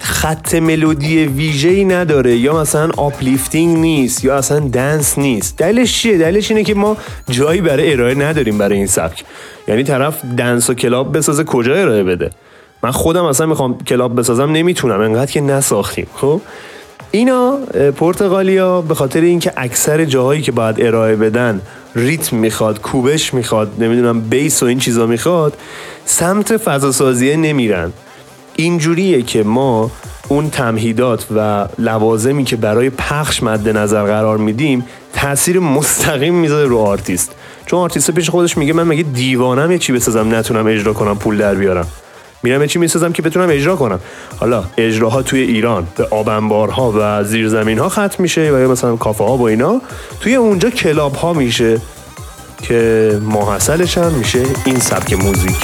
خط 0.00 0.54
ملودی 0.54 1.26
ویژه‌ای 1.26 1.84
نداره. 1.84 2.36
یا 2.36 2.60
مثلا 2.60 2.90
uplifting 2.96 3.78
نیست 3.78 4.24
یا 4.24 4.36
اصلا 4.36 4.58
dance 4.58 5.18
نیست. 5.18 5.56
دلیلش 5.56 6.02
چیه؟ 6.02 6.18
دلیلش 6.18 6.50
اینه 6.50 6.64
که 6.64 6.74
ما 6.74 6.96
جایی 7.30 7.60
برای 7.60 7.92
ارائه 7.92 8.14
نداریم 8.14 8.58
برای 8.58 8.76
این 8.76 8.86
سبک. 8.86 9.24
یعنی 9.68 9.82
طرف 9.82 10.24
dance 10.38 10.70
و 10.70 10.74
club 10.74 11.16
بسازه 11.16 11.44
کجا 11.44 11.74
ارائه 11.74 12.02
بده؟ 12.02 12.30
من 12.82 12.90
خودم 12.90 13.24
اصلا 13.24 13.46
می‌خوام 13.46 13.78
club 13.78 14.18
بسازم 14.18 14.52
نمی‌تونم. 14.52 15.00
انقدر 15.00 15.32
که 15.32 15.40
نساختیم. 15.40 16.06
خب؟ 16.14 16.40
اینا 17.10 17.56
پرتغالیا 17.96 18.80
به 18.80 18.94
خاطر 18.94 19.20
اینکه 19.20 19.52
اکثر 19.56 20.04
جاهایی 20.04 20.42
که 20.42 20.52
باید 20.52 20.80
ارائه 20.80 21.16
بدن 21.16 21.60
ریتم 21.96 22.36
می‌خواد 22.36 22.80
کوبش 22.80 23.34
می‌خواد 23.34 23.72
نمی‌دونم 23.78 24.20
bass 24.20 24.62
و 24.62 24.66
این 24.66 24.78
چیزا 24.78 25.06
می‌خواد 25.06 25.56
سمت 26.04 26.56
فضاسازیه 26.56 27.36
نمیرن. 27.36 27.92
اینجوریه 28.60 29.22
که 29.22 29.42
ما 29.42 29.90
اون 30.28 30.50
تمهیدات 30.50 31.26
و 31.36 31.68
لوازمی 31.78 32.44
که 32.44 32.56
برای 32.56 32.90
پخش 32.90 33.42
مد 33.42 33.68
نظر 33.68 34.04
قرار 34.04 34.38
میدیم 34.38 34.86
تاثیر 35.14 35.58
مستقیم 35.58 36.34
می‌ذاره 36.34 36.66
رو 36.66 36.78
آرتیست. 36.78 37.34
چون 37.66 37.78
آرتیست 37.78 38.10
پیش 38.10 38.30
خودش 38.30 38.56
میگه 38.56 38.72
من 38.72 38.82
مگه 38.82 39.02
دیوانم 39.02 39.72
یه 39.72 39.78
چی 39.78 39.92
بسازم 39.92 40.34
نتونم 40.34 40.66
اجرا 40.66 40.92
کنم 40.92 41.18
پول 41.18 41.38
در 41.38 41.54
بیارم. 41.54 41.86
میرم 42.42 42.66
چی 42.66 42.78
می‌سازم 42.78 43.12
که 43.12 43.22
بتونم 43.22 43.48
اجرا 43.50 43.76
کنم. 43.76 44.00
حالا 44.36 44.64
اجراها 44.78 45.22
توی 45.22 45.40
ایران 45.40 45.86
به 45.96 46.04
آب‌انبارها 46.10 46.92
و 46.96 47.24
زیرزمین 47.24 47.78
ها 47.78 47.88
ختم 47.88 48.16
میشه 48.18 48.40
و 48.40 48.58
یا 48.58 48.68
مثلا 48.68 48.96
کافه 48.96 49.24
ها 49.24 49.36
با 49.36 49.48
اینا. 49.48 49.80
توی 50.20 50.34
اونجا 50.34 50.70
کلاب 50.70 51.14
ها 51.14 51.32
میشه 51.32 51.80
که 52.62 53.20
ماحصلش 53.22 53.98
هم 53.98 54.12
میشه 54.12 54.42
این 54.64 54.78
سبک 54.78 55.12
موزیک. 55.12 55.56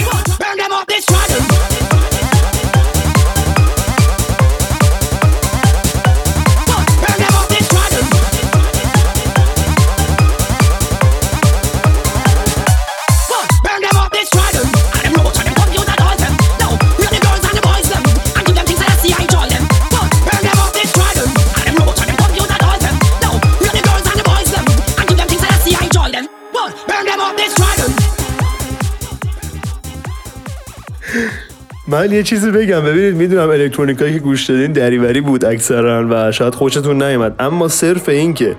من 31.95 32.13
یه 32.13 32.23
چیزی 32.23 32.51
بگم. 32.51 32.81
ببینید 32.81 33.15
می‌دونم 33.15 33.51
الکترونیکایی 33.51 34.13
که 34.15 34.19
گوش 34.19 34.51
دادین 34.51 34.73
دریوری 34.73 35.21
بود 35.21 35.45
اکثرا 35.45 36.07
و 36.11 36.33
شاید 36.33 36.55
خوشتون 36.55 37.03
نیومد. 37.03 37.35
اما 37.39 37.69
صرف 37.69 38.09
این 38.09 38.35
که 38.35 38.57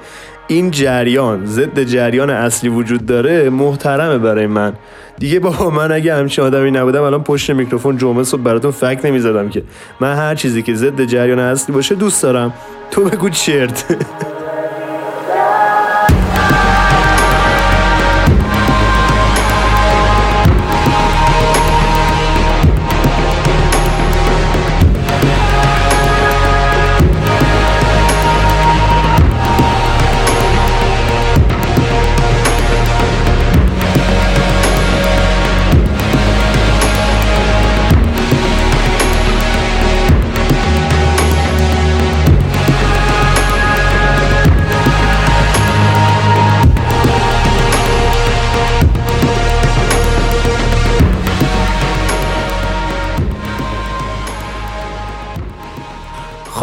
این 0.47 0.71
جریان 0.71 1.45
ضد 1.45 1.83
جریان 1.83 2.29
اصلی 2.29 2.69
وجود 2.69 3.05
داره 3.05 3.49
محترمه 3.49 4.17
برای 4.17 4.47
من. 4.47 4.73
دیگه 5.19 5.39
بابا 5.39 5.69
من 5.69 5.91
اگه 5.91 6.15
همچین 6.15 6.43
آدمی 6.43 6.71
نبودم 6.71 7.01
الان 7.01 7.23
پشت 7.23 7.49
میکروفون 7.49 7.97
جمعه 7.97 8.23
صبح 8.23 8.41
براتون 8.41 8.71
فکر 8.71 9.07
نمی‌زدم 9.07 9.49
که. 9.49 9.63
من 9.99 10.15
هر 10.15 10.35
چیزی 10.35 10.61
که 10.61 10.73
ضد 10.75 11.05
جریان 11.05 11.39
اصلی 11.39 11.75
باشه 11.75 11.95
دوست 11.95 12.23
دارم. 12.23 12.53
تو 12.91 13.03
بگو 13.03 13.29
چرت. 13.29 13.85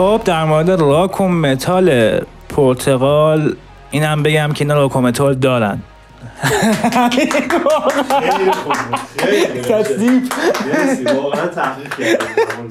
خب 0.02 0.20
در 0.24 0.44
مورد 0.44 0.70
راک 0.70 1.20
و 1.20 1.28
متال 1.28 2.18
پرتغال 2.48 3.56
اینم 3.90 4.22
بگم 4.22 4.52
که 4.54 4.64
اینا 4.64 4.74
راک 4.74 4.96
و 4.96 5.00
متال 5.00 5.34
دارن. 5.34 5.78
واقعا 11.16 11.46
تحقیق 11.46 11.98
کردم 11.98 12.68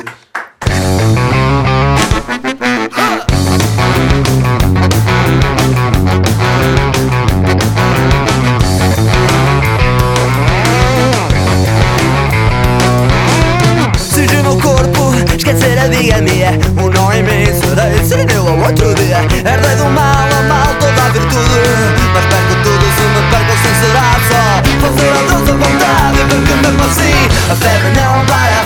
assim 27.52 27.54
A 27.54 27.56
febre 27.56 27.89
não 27.99 28.26
para 28.32 28.60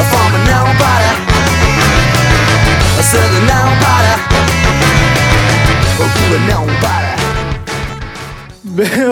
A 0.00 0.04
fome 0.10 0.38
não 0.50 0.66
para 0.82 1.10
A 3.00 3.02
sede 3.10 3.40
não 3.50 3.68
para 3.84 4.12
O 6.02 6.06
culo 6.14 6.38
não 6.50 6.64
para 6.82 7.14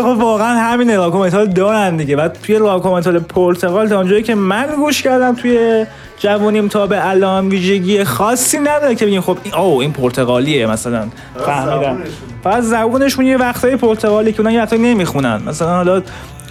خب 0.02 0.18
واقعا 0.22 0.74
همینه. 0.74 0.96
راک 0.96 1.14
و 1.14 1.18
متال 1.18 1.46
دارن 1.46 1.96
دیگه. 1.96 2.16
بعد 2.16 2.38
توی 2.42 2.56
راک 2.58 2.86
و 2.86 2.90
متال 2.90 3.18
پرتغال 3.18 3.88
تا 3.88 3.96
اونجایی 3.96 4.22
که 4.22 4.34
من 4.34 4.66
گوش 4.76 5.02
کردم 5.02 5.34
توی 5.34 5.86
جوانیم 6.18 6.68
تا 6.68 6.86
به 6.86 7.08
الان 7.08 7.48
ویژگی 7.48 8.04
خاصی 8.04 8.58
نداره 8.58 8.94
که 8.94 9.06
بگیم 9.06 9.20
خب 9.20 9.38
این 9.42 9.54
او 9.54 9.80
این 9.80 9.92
پرتغالیه 9.92 10.66
مثلا. 10.66 11.06
فهمیدم. 11.46 11.98
فقط 12.44 12.62
زبونشون 12.62 13.26
یه 13.26 13.36
وقتای 13.36 13.76
پرتغالی 13.76 14.32
که 14.32 14.40
اونا 14.40 14.52
یه 14.52 14.62
وقتایی 14.62 14.82
نمی‌خونن. 14.82 15.42
مثلا 15.46 15.76
حالا 15.76 16.02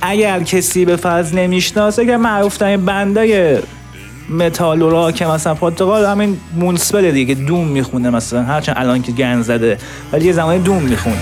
اگر 0.02 0.44
کسی 0.44 0.86
به 0.86 0.96
فرض 0.96 1.34
نمی‌شناسه 1.34 2.06
که 2.06 2.18
معروف 2.18 2.58
ترین 2.58 2.86
بندای 2.86 3.58
متال 4.30 4.82
و 4.82 4.90
راک 4.90 5.22
مثلا 5.22 5.54
پرتغال 5.54 6.06
همین 6.06 6.38
مونسپل 6.56 7.12
دیگه 7.12 7.36
دوم 7.36 7.68
می‌خونه 7.68 8.10
مثلا. 8.10 8.44
هرچند 8.44 8.76
الان 8.78 9.02
که 9.02 9.12
گن 9.12 9.42
زده 9.42 9.78
ولی 10.14 10.26
یه 10.26 10.32
زمانی 10.34 10.60
دوم 10.60 10.84
می‌خونه. 10.84 11.22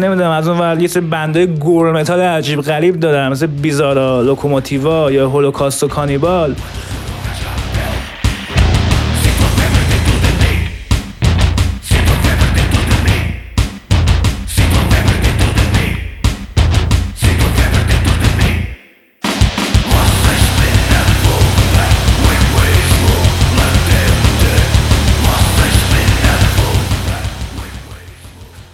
نمی‌دونم 0.00 0.30
از 0.30 0.48
اون 0.48 0.58
ور 0.58 0.80
یه 0.80 0.88
سری 0.88 1.00
بندای 1.00 1.46
گور 1.46 1.92
متال 1.92 2.20
عجیب 2.20 2.60
غریب 2.60 3.00
دارن 3.00 3.28
مثل 3.28 3.46
بیزارا 3.46 4.22
لوکوموتیوا 4.22 5.12
یا 5.12 5.28
هولوکاست 5.28 5.82
و 5.82 5.88
کانیبال. 5.88 6.54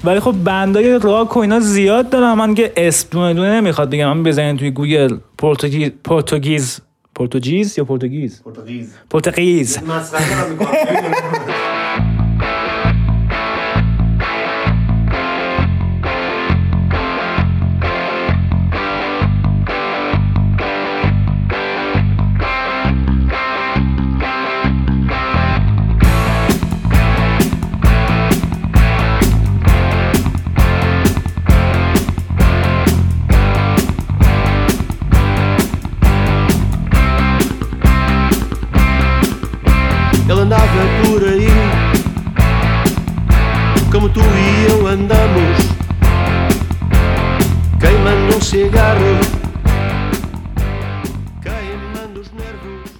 ولی 0.06 0.20
خب 0.20 0.34
band 0.44 0.88
ای 0.88 0.98
راک 0.98 1.36
و 1.36 1.40
اینا 1.40 1.60
زیاد 1.60 2.10
دارن. 2.10 2.32
من 2.32 2.54
که 2.54 2.72
اسم 2.76 3.08
دونه 3.10 3.34
دونه 3.34 3.60
نمی‌خواد 3.60 3.90
بگم. 3.90 4.12
من 4.12 4.22
بزنین 4.22 4.56
توی 4.56 4.70
گوگل 4.70 5.16
Portuguese 5.38 5.90
Portuguese 6.04 6.80
Portuguese 7.14 7.78
یا 7.78 7.84
Portuguese. 7.84 8.42
Portuguese. 9.10 9.78
Ele 40.28 40.40
andava 40.40 40.82
por 41.04 41.22
aí, 41.22 41.46
como 43.92 44.08
tu 44.08 44.20
e 44.20 44.72
eu 44.72 44.86
andamos, 44.88 45.56
queimando 47.80 48.36
um 48.36 48.40
cigarro, 48.40 49.20
queimando 51.42 52.20
os 52.20 52.30
nervos. 52.32 52.90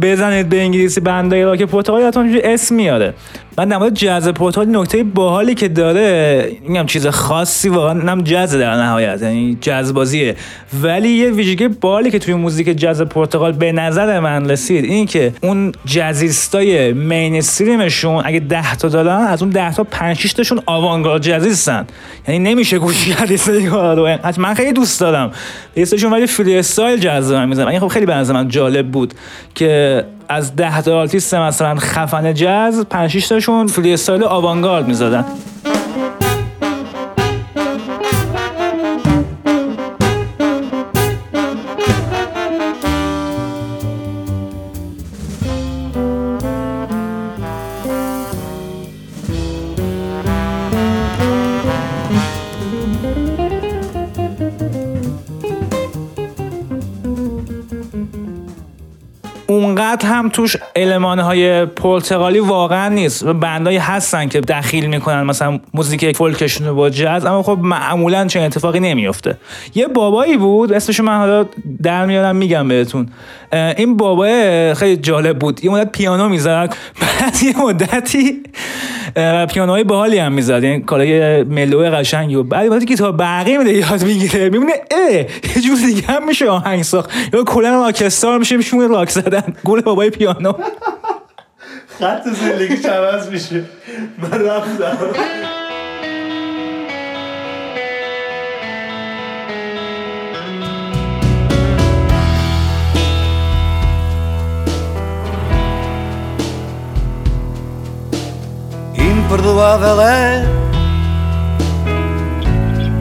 بزنید 0.00 0.48
به 0.48 0.62
انگلیسی 0.62 1.00
o 1.00 1.32
ایرا 1.32 1.56
که 1.56 1.66
پورتغال 1.66 2.12
اسم 2.44 2.74
میاره 2.74 3.14
من 3.58 3.68
در 3.68 3.78
مورد 3.78 3.94
جاز 3.94 4.28
پرتغالی 4.28 4.72
نکته 4.72 5.02
باحالی 5.02 5.54
که 5.54 5.68
داره 5.68 6.52
میگم 6.68 6.86
چیز 6.86 7.06
خاصی 7.06 7.68
واقعا 7.68 7.92
نم 7.92 8.22
جاز 8.22 8.54
در 8.54 8.74
نهایت 8.74 9.22
یعنی 9.22 9.58
جاز 9.60 9.94
بازیه. 9.94 10.36
ولی 10.82 11.08
یه 11.08 11.30
ویژگی 11.30 11.68
باحالی 11.68 12.10
که 12.10 12.18
توی 12.18 12.34
موزیک 12.34 12.78
جاز 12.78 13.02
پرتغال 13.02 13.52
به 13.52 13.72
نظر 13.72 14.20
من 14.20 14.50
رسید 14.50 14.84
این 14.84 15.06
که 15.06 15.32
اون 15.42 15.72
جازیستای 15.84 16.92
مینستریمشون 16.92 18.22
اگه 18.24 18.40
10 18.40 18.76
تا 18.76 18.88
دارن 18.88 19.26
از 19.26 19.42
اون 19.42 19.50
10 19.50 19.74
تا 19.74 19.84
5 19.84 20.16
6 20.16 20.32
تاشون 20.32 20.60
آوانگارد 20.66 21.22
جازیستن 21.22 21.86
یعنی 22.28 22.50
نمیشه 22.50 22.78
گوش 22.78 23.08
کرد 23.08 23.48
این 23.48 23.70
رو. 23.70 24.18
من 24.38 24.54
خیلی 24.54 24.72
دوست 24.72 25.00
دارم. 25.00 25.32
یستشون 25.76 26.12
ولی 26.12 26.26
freestyle 26.26 27.00
جاز 27.00 27.32
می‌زنن 27.32 27.68
این 27.68 27.80
خب 27.80 27.88
خیلی 27.88 28.06
به 28.06 28.14
نظر 28.14 28.34
من 28.34 28.48
جالب 28.48 28.90
بود 28.90 29.14
که 29.54 30.04
از 30.28 30.56
10 30.56 30.82
تا 30.82 30.98
آرتیست 30.98 31.34
مثلا 31.34 31.74
خفن 31.74 32.34
جاز 32.34 32.86
5 32.90 33.10
6 33.10 33.28
تاشون 33.28 33.66
freestyle 33.66 34.24
آوانگارد 34.24 34.88
می‌زدن. 34.88 35.24
اونقدر 60.02 60.18
هم 60.18 60.28
توش 60.28 60.56
علمان 60.76 61.18
های 61.18 61.66
پرتغالی 61.66 62.38
واقعا 62.38 62.88
نیست. 62.88 63.24
بندایی 63.24 63.76
هستن 63.76 64.28
که 64.28 64.40
دخیل 64.40 64.86
می‌کنن 64.86 65.22
مثلا 65.22 65.60
موزیک 65.74 66.16
فولکشون 66.16 66.72
با 66.72 66.90
جاز 66.90 67.24
اما 67.24 67.42
خب 67.42 67.58
معمولا 67.62 68.26
چنین 68.26 68.46
اتفاقی 68.46 68.80
نمیفته 68.80 69.36
یه 69.74 69.86
بابایی 69.88 70.36
بود 70.36 70.72
اسمش 70.72 71.00
من 71.00 71.18
حالا 71.18 71.44
در 71.82 72.06
میارم 72.06 72.36
میگم 72.36 72.68
بهتون. 72.68 73.08
این 73.52 73.96
بابا 73.96 74.26
خیلی 74.76 74.96
جالب 74.96 75.38
بود. 75.38 75.64
یه 75.64 75.70
مدت 75.70 75.92
پیانو 75.92 76.28
می‌زد. 76.28 76.74
بعد 77.00 77.42
یه 77.42 77.58
مدتی 77.62 78.42
پیانوهای 79.48 79.84
باحالی 79.84 80.18
هم 80.18 80.32
می‌زد. 80.32 80.64
یعنی 80.64 80.80
کارای 80.82 81.42
ملو 81.42 81.78
قشنگی 81.78 82.34
و 82.34 82.42
بعد 82.42 82.68
وقتی 82.68 82.86
گیتار 82.86 83.12
برقی 83.12 83.58
میده 83.58 83.72
یاد 83.72 84.04
می‌گیره 84.04 84.44
می‌بینه 84.44 84.72
اه 84.90 85.12
یه 85.56 85.62
جور 85.66 85.78
دیگه 85.86 86.02
هم 86.02 86.26
میشه 86.26 86.48
آهنگ 86.50 86.82
ساخت. 86.82 87.10
یا 87.32 87.44
کلا 87.44 87.84
راکستار 87.84 88.38
میشه 88.38 88.56
میشه 88.56 88.76
راک 88.76 89.10
زدن. 89.10 89.42
گل 89.64 89.80
بابای 89.80 90.10
پیانو. 90.10 90.52
خط 92.00 92.28
زندگیش 92.28 92.86
عوض 92.86 93.28
میشه؟ 93.28 93.64
من 94.18 94.40
رفتم. 94.40 94.98
Imperdoável 109.28 110.00
é 110.00 110.42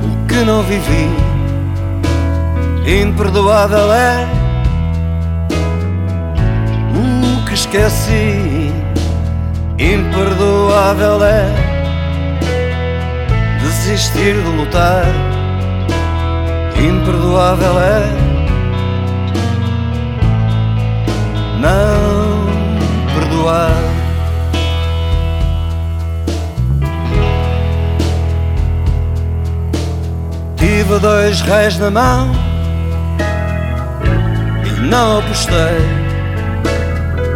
o 0.03 0.27
que 0.27 0.43
não 0.43 0.61
vivi. 0.61 1.09
Imperdoável 2.85 3.93
é 3.93 4.27
o 6.93 7.45
que 7.45 7.53
esqueci. 7.53 8.73
Imperdoável 9.79 11.23
é 11.23 11.45
desistir 13.61 14.33
de 14.33 14.49
lutar. 14.49 15.05
Imperdoável 16.77 17.79
é 17.79 18.03
não 21.61 22.45
perdoar. 23.13 23.76
Tive 30.87 30.99
dois 30.99 31.41
reis 31.41 31.77
na 31.79 31.91
mão 31.91 32.31
e 34.65 34.79
não 34.79 35.19
apostei. 35.19 35.81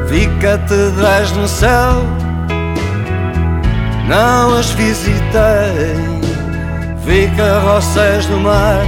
Vi 0.08 0.26
catedrais 0.40 1.34
no 1.34 1.46
céu, 1.50 2.02
não 4.08 4.58
as 4.58 4.70
visitei. 4.70 6.00
Vi 7.04 7.30
carroceis 7.36 8.26
no 8.28 8.40
mar, 8.40 8.86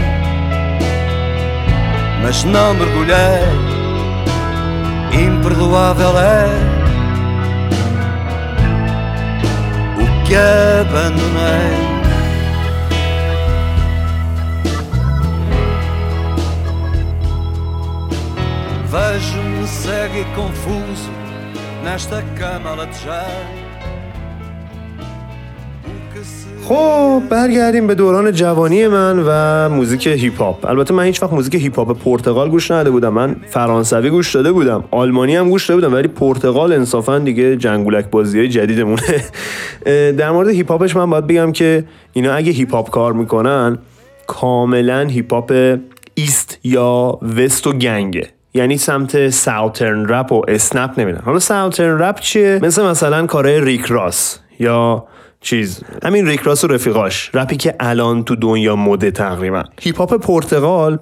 mas 2.22 2.46
não 2.46 2.74
mergulhei. 2.74 3.44
Imperdoável 5.12 6.18
é 6.18 6.48
o 9.98 10.24
que 10.24 10.36
abandonei. 10.36 11.83
Vejo-me 18.94 19.66
cego 19.66 20.18
e 20.20 20.26
confuso 20.36 21.12
nesta 21.84 22.22
cama 22.38 22.76
latejar. 22.76 23.64
خب 26.64 27.22
برگردیم 27.30 27.88
به 27.88 27.96
دوران 27.96 28.32
جوانی 28.32 28.88
من 28.88 29.24
و 29.28 29.70
موزیک 29.70 30.08
هیپ 30.08 30.42
هاپ 30.42 30.66
البته 30.66 30.94
من 30.94 31.04
هیچ 31.04 31.24
وقت 31.24 31.34
موزیک 31.34 31.56
هیپ 31.56 31.76
هاپ 31.76 32.00
پرتغال 32.04 32.50
گوش 32.50 32.72
نداده 32.72 32.92
بودم 32.92 33.14
من 33.14 33.36
فرانسوی 33.50 34.10
گوش 34.10 34.36
داده 34.36 34.52
بودم. 34.52 34.84
آلمانی 34.92 35.36
هم 35.36 35.50
گوش 35.50 35.70
داده 35.70 35.82
بودم 35.82 35.94
ولی 35.94 36.08
پرتغال 36.08 36.74
انصافا 36.74 37.20
دیگه 37.20 37.58
جنگولک 37.58 38.10
بازی 38.10 38.40
های 38.40 38.48
جدیدمونه. 38.48 39.24
در 40.20 40.32
مورد 40.32 40.50
هیپ 40.50 40.72
هاپش 40.72 40.96
من 40.96 41.10
باید 41.10 41.28
بگم 41.28 41.52
که 41.52 41.84
اینا 42.14 42.34
اگه 42.34 42.52
هیپ 42.52 42.74
هاپ 42.74 42.90
کار 42.90 43.14
می‌کنن 43.14 43.78
کاملا 44.28 45.08
هیپ 45.08 45.34
هاپ 45.34 45.78
east 46.14 46.60
یا 46.64 47.20
west 47.38 47.68
و 47.68 47.74
gang 47.74 48.11
ه. 48.11 48.30
یعنی 48.54 48.78
سمت 48.78 49.30
southern 49.30 50.06
rap 50.06 50.32
و 50.32 50.42
snap 50.48 51.00
نمیرن 51.00 51.22
حالا 51.26 51.40
southern 51.40 52.00
rap 52.00 52.20
چیه؟ 52.20 52.60
مثل 52.64 52.86
مثلا 52.86 53.26
کارهای 53.26 53.62
ریک 53.62 53.86
راس 53.86 54.40
یا 54.60 55.08
چیز. 55.42 55.84
همین 56.04 56.28
ریک 56.28 56.42
راس 56.42 56.64
و 56.64 56.68
رفیقاش. 56.68 57.32
رپی 57.34 57.58
که 57.58 57.76
الان 57.80 58.24
تو 58.24 58.36
دنیا 58.36 58.76
مده 58.76 59.12
تقریبا. 59.12 59.64
هیپ 59.82 59.98
هاپ 59.98 60.14
پرتغال. 60.14 61.00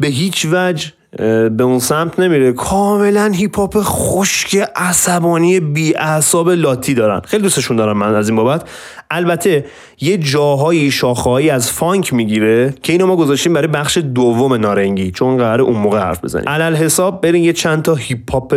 به 0.00 0.08
هیچ 0.08 0.46
وجه 0.52 0.92
به 1.18 1.62
اون 1.62 1.78
سمت 1.78 2.20
نمیره. 2.20 2.52
کاملا 2.52 3.32
هیپ 3.34 3.56
هاپ 3.56 3.76
خشک 3.80 4.68
عصبانی 4.76 5.60
بی 5.60 5.96
اعصاب 5.96 6.50
لاتی 6.50 6.94
دارن. 6.94 7.20
خیلی 7.20 7.42
دوستشون 7.42 7.76
دارم 7.76 7.98
من 7.98 8.14
از 8.14 8.28
این 8.28 8.36
بابت. 8.36 8.68
البته 9.10 9.64
یه 10.00 10.18
جاهایی 10.18 10.90
شاخه‌هایی 10.90 11.50
از 11.50 11.70
فانک 11.70 12.14
می‌گیره 12.14 12.74
که 12.82 12.92
اینو 12.92 13.06
ما 13.06 13.16
گذاشتیم 13.16 13.52
برای 13.52 13.68
بخش 13.68 13.98
دوم 13.98 14.54
نارنگی. 14.54 15.10
چون 15.10 15.36
قراره 15.36 15.62
اون 15.62 15.76
موقع 15.76 15.98
حرف 15.98 16.24
بزنیم. 16.24 16.48
علل 16.48 16.76
حساب 16.76 17.20
برین 17.20 17.44
یه 17.44 17.52
چند 17.52 17.82
تا 17.82 17.94
هیپ 17.94 18.32
هاپ 18.32 18.54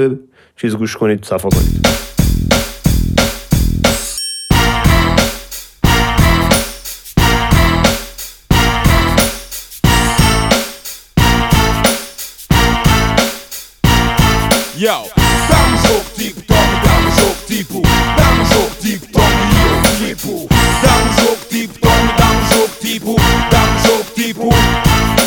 چیز 0.62 0.76
گوش 0.76 0.97
کنید 0.97 1.24
صفا 1.26 1.49
کنید. 1.49 1.94
Yo, 14.86 14.91
dá 15.15 15.57
um 15.65 15.88
jogo 15.88 16.05
tipo, 16.15 16.41
toma, 16.43 16.61
dá 16.61 16.99
um 16.99 17.15
jogo 17.19 17.36
tipo, 17.47 17.81
dá 17.81 18.29
um 18.29 18.45
jogo 18.45 18.75
tipo, 18.79 19.07
toma 19.07 19.27
e 19.27 19.67
eu 19.67 19.95
flipo. 19.95 20.47
Dá 20.83 20.95
um 20.97 21.25
jogo 21.25 21.38
tipo, 21.49 21.79
toma, 21.79 22.13
dá 22.13 22.27
um 22.29 22.53
jogo 22.53 22.73
tipo, 22.79 23.15
dá 23.49 23.63
um 23.63 23.88
jogo 23.88 24.05
tipo. 24.13 24.49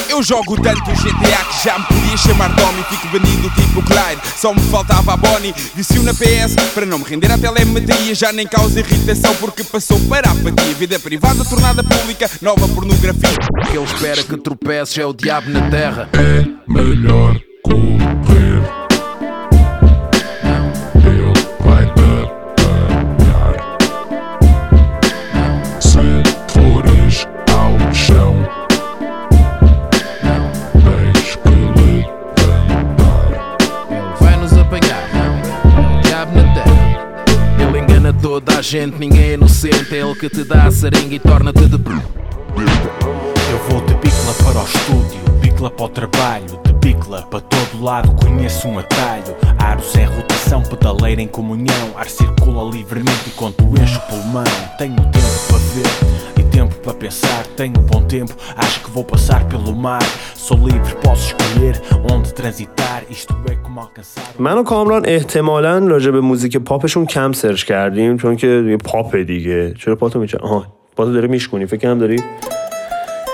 Eu 0.08 0.22
jogo 0.22 0.62
tanto 0.62 0.92
GTA 0.92 1.44
que 1.44 1.64
já 1.64 1.76
me 1.76 1.84
podia 1.86 2.16
chamar 2.16 2.54
Tommy 2.54 2.84
Fico 2.84 3.08
banido 3.08 3.50
tipo 3.50 3.82
Clyde, 3.82 4.22
só 4.36 4.54
me 4.54 4.60
faltava 4.60 5.14
a 5.14 5.16
Bonnie 5.16 5.52
Vicio 5.74 6.04
na 6.04 6.14
PS 6.14 6.54
para 6.72 6.86
não 6.86 7.00
me 7.00 7.04
render 7.04 7.32
à 7.32 7.38
telemetria 7.38 8.14
Já 8.14 8.32
nem 8.32 8.46
causa 8.46 8.78
irritação 8.78 9.34
porque 9.40 9.64
passou 9.64 9.98
para 10.08 10.28
a 10.28 10.32
apatia 10.32 10.74
Vida 10.74 11.00
privada 11.00 11.44
tornada 11.44 11.82
pública, 11.82 12.30
nova 12.40 12.68
pornografia 12.68 13.28
que 13.68 13.76
ele 13.76 13.84
espera 13.84 14.22
que 14.22 14.36
tropeces 14.36 14.98
é 14.98 15.04
o 15.04 15.12
diabo 15.12 15.50
na 15.50 15.68
terra. 15.68 16.08
É 16.12 16.44
melhor 16.72 17.36
correr. 17.64 18.17
A 38.58 38.62
gente, 38.62 38.98
ninguém 38.98 39.22
é 39.22 39.34
inocente. 39.34 39.94
É 39.94 39.98
ele 39.98 40.14
que 40.16 40.28
te 40.28 40.42
dá 40.42 40.64
a 40.64 40.70
seringa 40.70 41.14
e 41.14 41.18
torna-te 41.20 41.60
de. 41.60 41.76
Eu 41.76 43.58
vou 43.68 43.80
de 43.86 43.94
bicla 43.94 44.34
para 44.42 44.60
o 44.60 44.64
estúdio, 44.64 45.20
bicla 45.40 45.70
para 45.70 45.84
o 45.84 45.88
trabalho, 45.88 46.60
de 46.64 46.72
bicla 46.72 47.22
para 47.22 47.40
todo 47.40 47.80
lado 47.80 48.12
conheço 48.14 48.66
um 48.66 48.80
atalho. 48.80 49.36
Aros 49.58 49.94
em 49.94 50.06
rotação, 50.06 50.62
pedaleira 50.62 51.22
em 51.22 51.28
comunhão, 51.28 51.92
ar 51.96 52.08
circula 52.08 52.68
livremente 52.68 53.28
enquanto 53.28 53.62
encho 53.80 53.98
o 53.98 54.02
pulmão. 54.10 54.44
Tenho 54.76 54.96
tempo 54.96 55.46
para 55.48 55.58
ver 55.58 56.37
tempo 56.58 56.74
para 56.86 56.94
pensar, 57.06 57.40
tenho 57.56 57.80
bom 57.90 58.02
tempo, 58.16 58.34
acho 58.56 58.76
que 58.82 58.90
vou 58.90 59.04
passar 59.14 59.40
pelo 59.52 59.72
mar. 59.86 60.06
Sou 60.46 60.58
livre, 60.68 60.92
posso 61.04 61.24
escolher 61.30 61.74
onde 62.12 62.28
transitar, 62.40 63.00
isto 63.16 63.32
é 63.52 63.54
como 63.64 63.80
alcançar. 63.80 64.28
من 64.38 64.58
و 64.58 64.62
کامران 64.62 65.06
احتمالا 65.06 65.78
راجع 65.78 66.10
به 66.10 66.20
موزیک 66.20 66.56
پاپشون 66.56 67.06
کم 67.06 67.32
سرچ 67.32 67.64
کردیم 67.64 68.16
چون 68.16 68.36
که 68.36 68.46
یه 68.46 68.76
پاپ 68.76 69.16
دیگه 69.16 69.74
چرا 69.74 69.96
پاتو 69.96 70.20
میچه 70.20 70.38
آها 70.38 70.66
پاتو 70.96 71.12
داره 71.12 71.28
میشکونی 71.28 71.66
فکر 71.66 71.90
هم 71.90 71.98
داری 71.98 72.22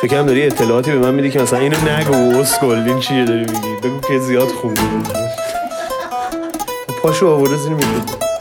فکر 0.02 0.18
هم 0.18 0.26
داری 0.26 0.46
اطلاعاتی 0.46 0.90
به 0.90 0.98
من 0.98 1.14
میدی 1.14 1.30
که 1.30 1.42
مثلا 1.42 1.58
اینو 1.58 1.76
نگو 1.76 2.38
اسکل 2.38 2.66
این 2.66 3.00
چیه 3.00 3.24
داری 3.24 3.40
میگی 3.40 3.74
بگو 3.84 4.00
که 4.00 4.18
زیاد 4.18 4.48
خوندی 4.48 4.80
پاشو 7.02 7.28
آورده 7.28 7.56
زیر 7.56 7.72
میگی 7.72 8.33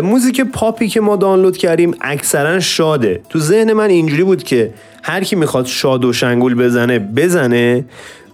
موزیک 0.00 0.40
پاپی 0.40 0.88
که 0.88 1.00
ما 1.00 1.16
دانلود 1.16 1.56
کردیم 1.56 1.94
اکثرا 2.00 2.60
شاده. 2.60 3.20
تو 3.28 3.38
ذهن 3.38 3.72
من 3.72 3.90
اینجوری 3.90 4.24
بود 4.24 4.42
که 4.42 4.74
هر 5.02 5.24
کی 5.24 5.36
می‌خواد 5.36 5.66
شاد 5.66 6.04
و 6.04 6.12
شنگول 6.12 6.54
بزنه 6.54 6.98
بزنه 6.98 7.84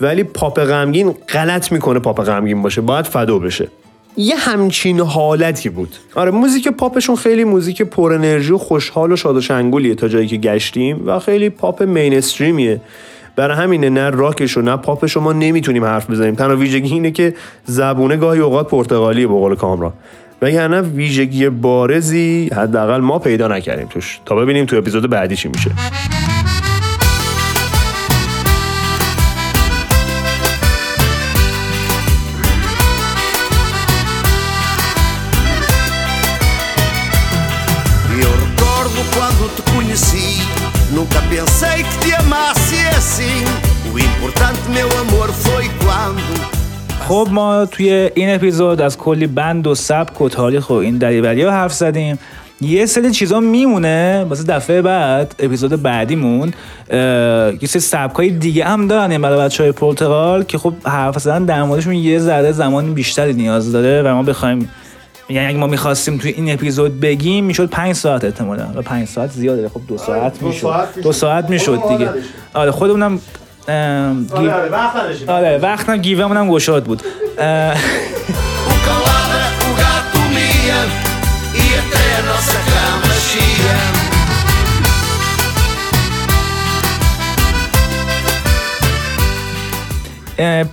ولی 0.01 0.25
پاپ 0.25 0.61
غمگین 0.61 1.15
غلط 1.29 1.73
می‌کنه 1.73 1.99
پاپ 1.99 2.25
غمگین 2.25 2.63
باشه 2.63 2.81
باید 2.81 3.05
فدا 3.05 3.39
بشه. 3.39 3.69
یه 4.17 4.37
همچین 4.37 5.01
حالتی 5.01 5.69
بود. 5.69 5.97
آره 6.15 6.31
موزیک 6.31 6.69
پاپشون 6.69 7.17
خیلی 7.17 7.45
موزیک 7.45 7.83
پر 7.83 8.13
انرژی 8.13 8.53
و 8.53 8.59
خوشحال 8.59 9.13
و 9.13 9.17
شاد 9.17 9.37
و 9.37 9.41
شنگولیه 9.41 9.95
تا 9.95 10.09
جایی 10.09 10.27
که 10.27 10.37
گشتیم 10.37 11.03
و 11.07 11.19
خیلی 11.19 11.51
پاپ 11.51 11.83
mainstream 11.83 12.58
یه. 12.58 12.81
برای 13.37 13.57
همینه 13.57 13.91
نه 13.91 14.11
راکش 14.11 14.57
و 14.57 14.63
نه 14.63 14.77
پاپش 14.77 15.17
ما 15.17 15.33
نمی‌تونیم 15.33 15.85
حرف 15.85 16.11
بزنیم. 16.11 16.35
تنها 16.35 16.57
ویژگی 16.57 16.93
اینه 16.93 17.11
که 17.11 17.35
زبونه 17.65 18.17
گاهی 18.17 18.41
اوقات 18.41 18.69
پرتغالیه 18.69 19.27
به 19.27 19.35
قول 19.35 19.55
کامران. 19.55 19.93
وگرنه 20.43 20.81
ویژگی 20.81 21.49
بارزی 21.49 22.51
حداقل 22.57 23.01
ما 23.01 23.19
پیدا 23.19 23.49
نکردیم 23.49 23.87
توش 23.87 24.21
تا 24.25 24.35
ببینیم 24.35 24.67
تو 24.67 24.77
اپیزود 24.77 25.11
بعدی 25.11 25.37
چی 25.37 25.49
میشه 25.49 25.71
E. 40.21 40.41
Nunca 40.93 41.21
pensei 41.23 41.83
que 41.85 41.99
te 41.99 42.15
amasse 42.15 42.77
assim. 42.97 43.45
O 43.93 43.99
importante, 43.99 44.61
meu. 44.71 45.00
خب 47.11 47.29
ما 47.31 47.67
توی 47.67 48.11
این 48.15 48.35
اپیزود 48.35 48.81
از 48.81 48.99
کلی 48.99 49.27
بند 49.27 49.67
و 49.67 49.75
سبک 49.75 50.21
و 50.21 50.29
تاریخ 50.29 50.71
و 50.71 50.73
این 50.73 50.99
دریوری 50.99 51.43
ها 51.43 51.51
حرف 51.51 51.73
زدیم. 51.73 52.19
یه 52.61 52.87
سری 52.87 53.11
چیزا 53.11 53.41
میمونه 53.41 54.27
واسه 54.29 54.45
دفعه 54.45 54.83
بعد 54.83 55.35
اپیزود 55.39 55.83
بعدیمون. 55.83 56.53
یه 57.63 57.69
سری 57.69 57.81
سبک 57.81 58.17
های 58.17 58.31
دیگه 58.31 58.65
هم 58.65 58.87
دارن 58.87 59.11
این 59.11 59.23
برای 59.23 59.39
بچه 59.39 59.63
های 59.63 59.73
پرتغال 59.73 60.43
که 60.43 60.59
خب 60.59 60.73
حرف 60.85 61.19
زدن 61.19 61.45
در 61.45 61.63
موردشون 61.63 61.95
یه 61.95 62.19
ذره 62.19 62.53
زمان 62.53 62.95
بیشتری 62.95 63.33
نیاز 63.33 63.73
داره 63.73 64.03
و 64.03 64.15
ما 64.15 64.23
بخوایم 64.23 64.71
یعنی 65.29 65.47
اگه 65.47 65.59
ما 65.59 65.67
می‌خواستیم 65.67 66.19
توی 66.19 66.31
این 66.31 66.53
اپیزود 66.53 67.01
بگیم 67.01 67.45
می‌شد 67.45 67.71
پنج 67.71 67.95
ساعت 67.95 68.25
احتمالا. 68.25 68.67
و 68.75 68.83
پنج 68.83 69.09
ساعت 69.09 69.31
زیاده. 69.31 69.69
خب 69.69 69.81
دو 69.89 69.99
ساعت 69.99 70.43
می‌شد. 70.43 70.67
می‌شد. 70.67 71.03
دو 71.03 71.13
ساعت 71.13 71.51
می‌شد 71.51 71.79
دیگه. 71.89 72.11
نداشتیم. 72.55 73.21
آره 73.69 74.25
خودمونم 74.29 74.51
ام، 74.69 74.71
گیو- 75.27 75.31
آره 75.31 75.59
وقتم 75.59 75.97
گیومون 75.97 76.37
هم 76.37 76.51
گشاد 76.51 76.85
بود. 76.85 77.03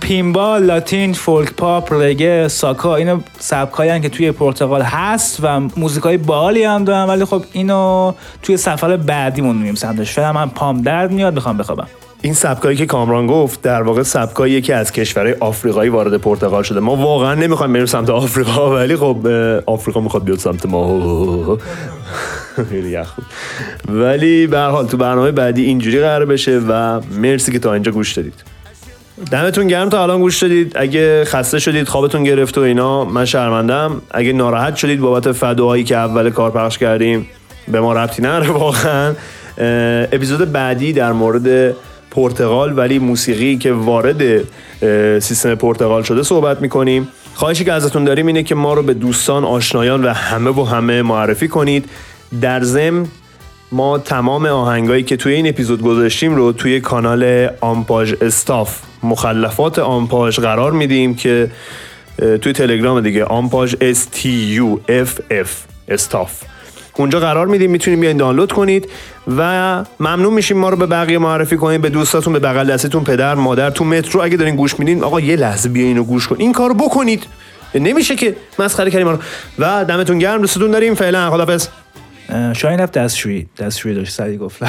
پینبال 0.00 0.62
لاتین 0.62 1.12
فولک 1.12 1.52
پاپ 1.52 1.92
رگه 1.92 2.48
ساکا 2.48 2.96
اینو 2.96 3.20
سبکایی 3.38 4.00
که 4.00 4.08
توی 4.08 4.32
پرتغال 4.32 4.82
هست 4.82 5.38
و 5.42 5.60
موزیکای 5.60 6.16
بالی 6.16 6.64
هم 6.64 6.84
دارن 6.84 7.04
ولی 7.10 7.24
خب 7.24 7.44
اینو 7.52 8.12
توی 8.42 8.56
سفر 8.56 8.96
بعدیمون 8.96 9.56
میریم 9.56 9.74
سمتش. 9.74 10.12
فعلا 10.12 10.32
من 10.32 10.48
پام 10.48 10.82
درد 10.82 11.10
میاد 11.10 11.34
می‌خوام 11.34 11.56
بخوابم. 11.56 11.86
این 12.22 12.34
سبکایی 12.34 12.76
که 12.76 12.86
کامران 12.86 13.26
گفت 13.26 13.62
در 13.62 13.82
واقع 13.82 14.02
سبکایی 14.02 14.60
که 14.62 14.74
از 14.74 14.92
کشورهای 14.92 15.34
آفریقایی 15.40 15.90
وارد 15.90 16.16
پرتغال 16.16 16.62
شده. 16.62 16.80
ما 16.80 16.96
واقعا 16.96 17.34
نمی‌خوایم 17.34 17.72
بریم 17.72 17.86
سمت 17.86 18.10
آفریقا 18.10 18.74
ولی 18.74 18.96
خب 18.96 19.26
آفریقا 19.66 20.00
می‌خواد 20.00 20.24
بیاد 20.24 20.38
سمت 20.38 20.66
ما. 20.66 20.88
ولی 23.88 24.46
به 24.46 24.58
هر 24.58 24.68
حال 24.70 24.86
تو 24.86 24.96
برنامه 24.96 25.30
بعدی 25.30 25.64
اینجوری 25.64 26.00
قرار 26.00 26.24
بشه 26.24 26.60
و 26.68 27.00
مرسی 27.00 27.52
که 27.52 27.58
تا 27.58 27.72
اینجا 27.72 27.92
گوش 27.92 28.12
دادید. 28.12 28.34
دمتون 29.30 29.66
گرم 29.66 29.88
تا 29.88 30.02
الان 30.02 30.20
گوش 30.20 30.42
دادید. 30.42 30.72
اگه 30.74 31.24
خسته 31.24 31.58
شدید 31.58 31.88
خوابتون 31.88 32.24
گرفت 32.24 32.58
و 32.58 32.60
اینا 32.60 33.04
من 33.04 33.24
شرمندم 33.24 34.02
اگه 34.10 34.32
ناراحت 34.32 34.76
شدید 34.76 35.00
بابت 35.00 35.32
فداهایی 35.32 35.84
که 35.84 35.96
اول 35.96 36.30
کار 36.30 36.50
پخش 36.50 36.78
کردیم 36.78 37.26
به 37.68 37.80
ما 37.80 37.92
ربطی 37.92 38.22
نداره 38.22 38.50
واقعا. 38.50 39.14
اپیزود 40.12 40.52
بعدی 40.52 40.92
در 40.92 41.12
مورد 41.12 41.74
پرتغال 42.10 42.78
ولی 42.78 42.98
موسیقی 42.98 43.56
که 43.56 43.72
وارد 43.72 44.44
سیستم 45.18 45.54
پرتغال 45.54 46.02
شده 46.02 46.22
صحبت 46.22 46.60
می‌کنیم. 46.60 47.08
خواهشی 47.34 47.64
که 47.64 47.72
ازتون 47.72 48.04
داریم 48.04 48.26
اینه 48.26 48.42
که 48.42 48.54
ما 48.54 48.74
رو 48.74 48.82
به 48.82 48.94
دوستان 48.94 49.44
آشنایان 49.44 50.04
و 50.04 50.12
همه 50.12 50.50
و 50.50 50.64
همه 50.64 51.02
معرفی 51.02 51.48
کنید. 51.48 51.84
در 52.40 52.62
ضمن 52.62 53.06
ما 53.72 53.98
تمام 53.98 54.46
آهنگایی 54.46 55.02
که 55.02 55.16
توی 55.16 55.32
این 55.32 55.48
اپیزود 55.48 55.82
گذاشتیم 55.82 56.36
رو 56.36 56.52
توی 56.52 56.80
کانال 56.80 57.48
آمپاژ 57.60 58.14
استاف 58.20 58.80
مخلفات 59.02 59.78
آمپاژ 59.78 60.38
قرار 60.38 60.72
میدیم 60.72 61.14
که 61.14 61.50
توی 62.40 62.52
تلگرام 62.52 63.00
دیگه 63.00 63.24
آمپاژ 63.24 63.74
F 65.28 65.48
استاف. 65.88 66.42
اونجا 66.98 67.20
قرار 67.20 67.46
میدیم 67.46 67.70
می‌تونید 67.70 68.00
بیاین 68.00 68.16
دانلود 68.16 68.52
کنید 68.52 68.88
و 69.36 69.42
ممنون 70.00 70.34
میشیم 70.34 70.58
ما 70.58 70.68
رو 70.68 70.76
به 70.76 70.86
بقیه 70.86 71.18
معرفی 71.18 71.56
کنید 71.56 71.80
به 71.80 71.88
دوستاتون 71.88 72.32
به 72.32 72.38
بغل 72.38 72.72
دستتون 72.72 73.04
پدر 73.04 73.34
مادر 73.34 73.70
تو 73.70 73.84
مترو 73.84 74.22
اگه 74.22 74.36
دارین 74.36 74.56
گوش 74.56 74.78
میدین 74.78 75.04
آقا 75.04 75.20
یه 75.20 75.36
لحظه 75.36 75.68
بیاین 75.68 75.88
اینو 75.88 76.04
گوش 76.04 76.28
کن. 76.28 76.36
این 76.38 76.52
کارو 76.52 76.74
بکنید. 76.74 77.24
نمیشه 77.74 78.16
که 78.16 78.36
مسخره 78.58 78.90
کردیم 78.90 79.08
رو. 79.08 79.18
و 79.58 79.84
دمتون 79.84 80.18
گرم 80.18 80.40
دوستتون 80.40 80.70
داریم. 80.70 80.94
فعلا 80.94 81.30
خدافظ 81.30 81.68
شاید 82.56 82.80
رفت 82.80 82.92
دستشویی. 82.92 83.46
دستشویی 83.58 83.94
داشت 83.94 84.12
سری 84.12 84.36
گفت 84.36 84.62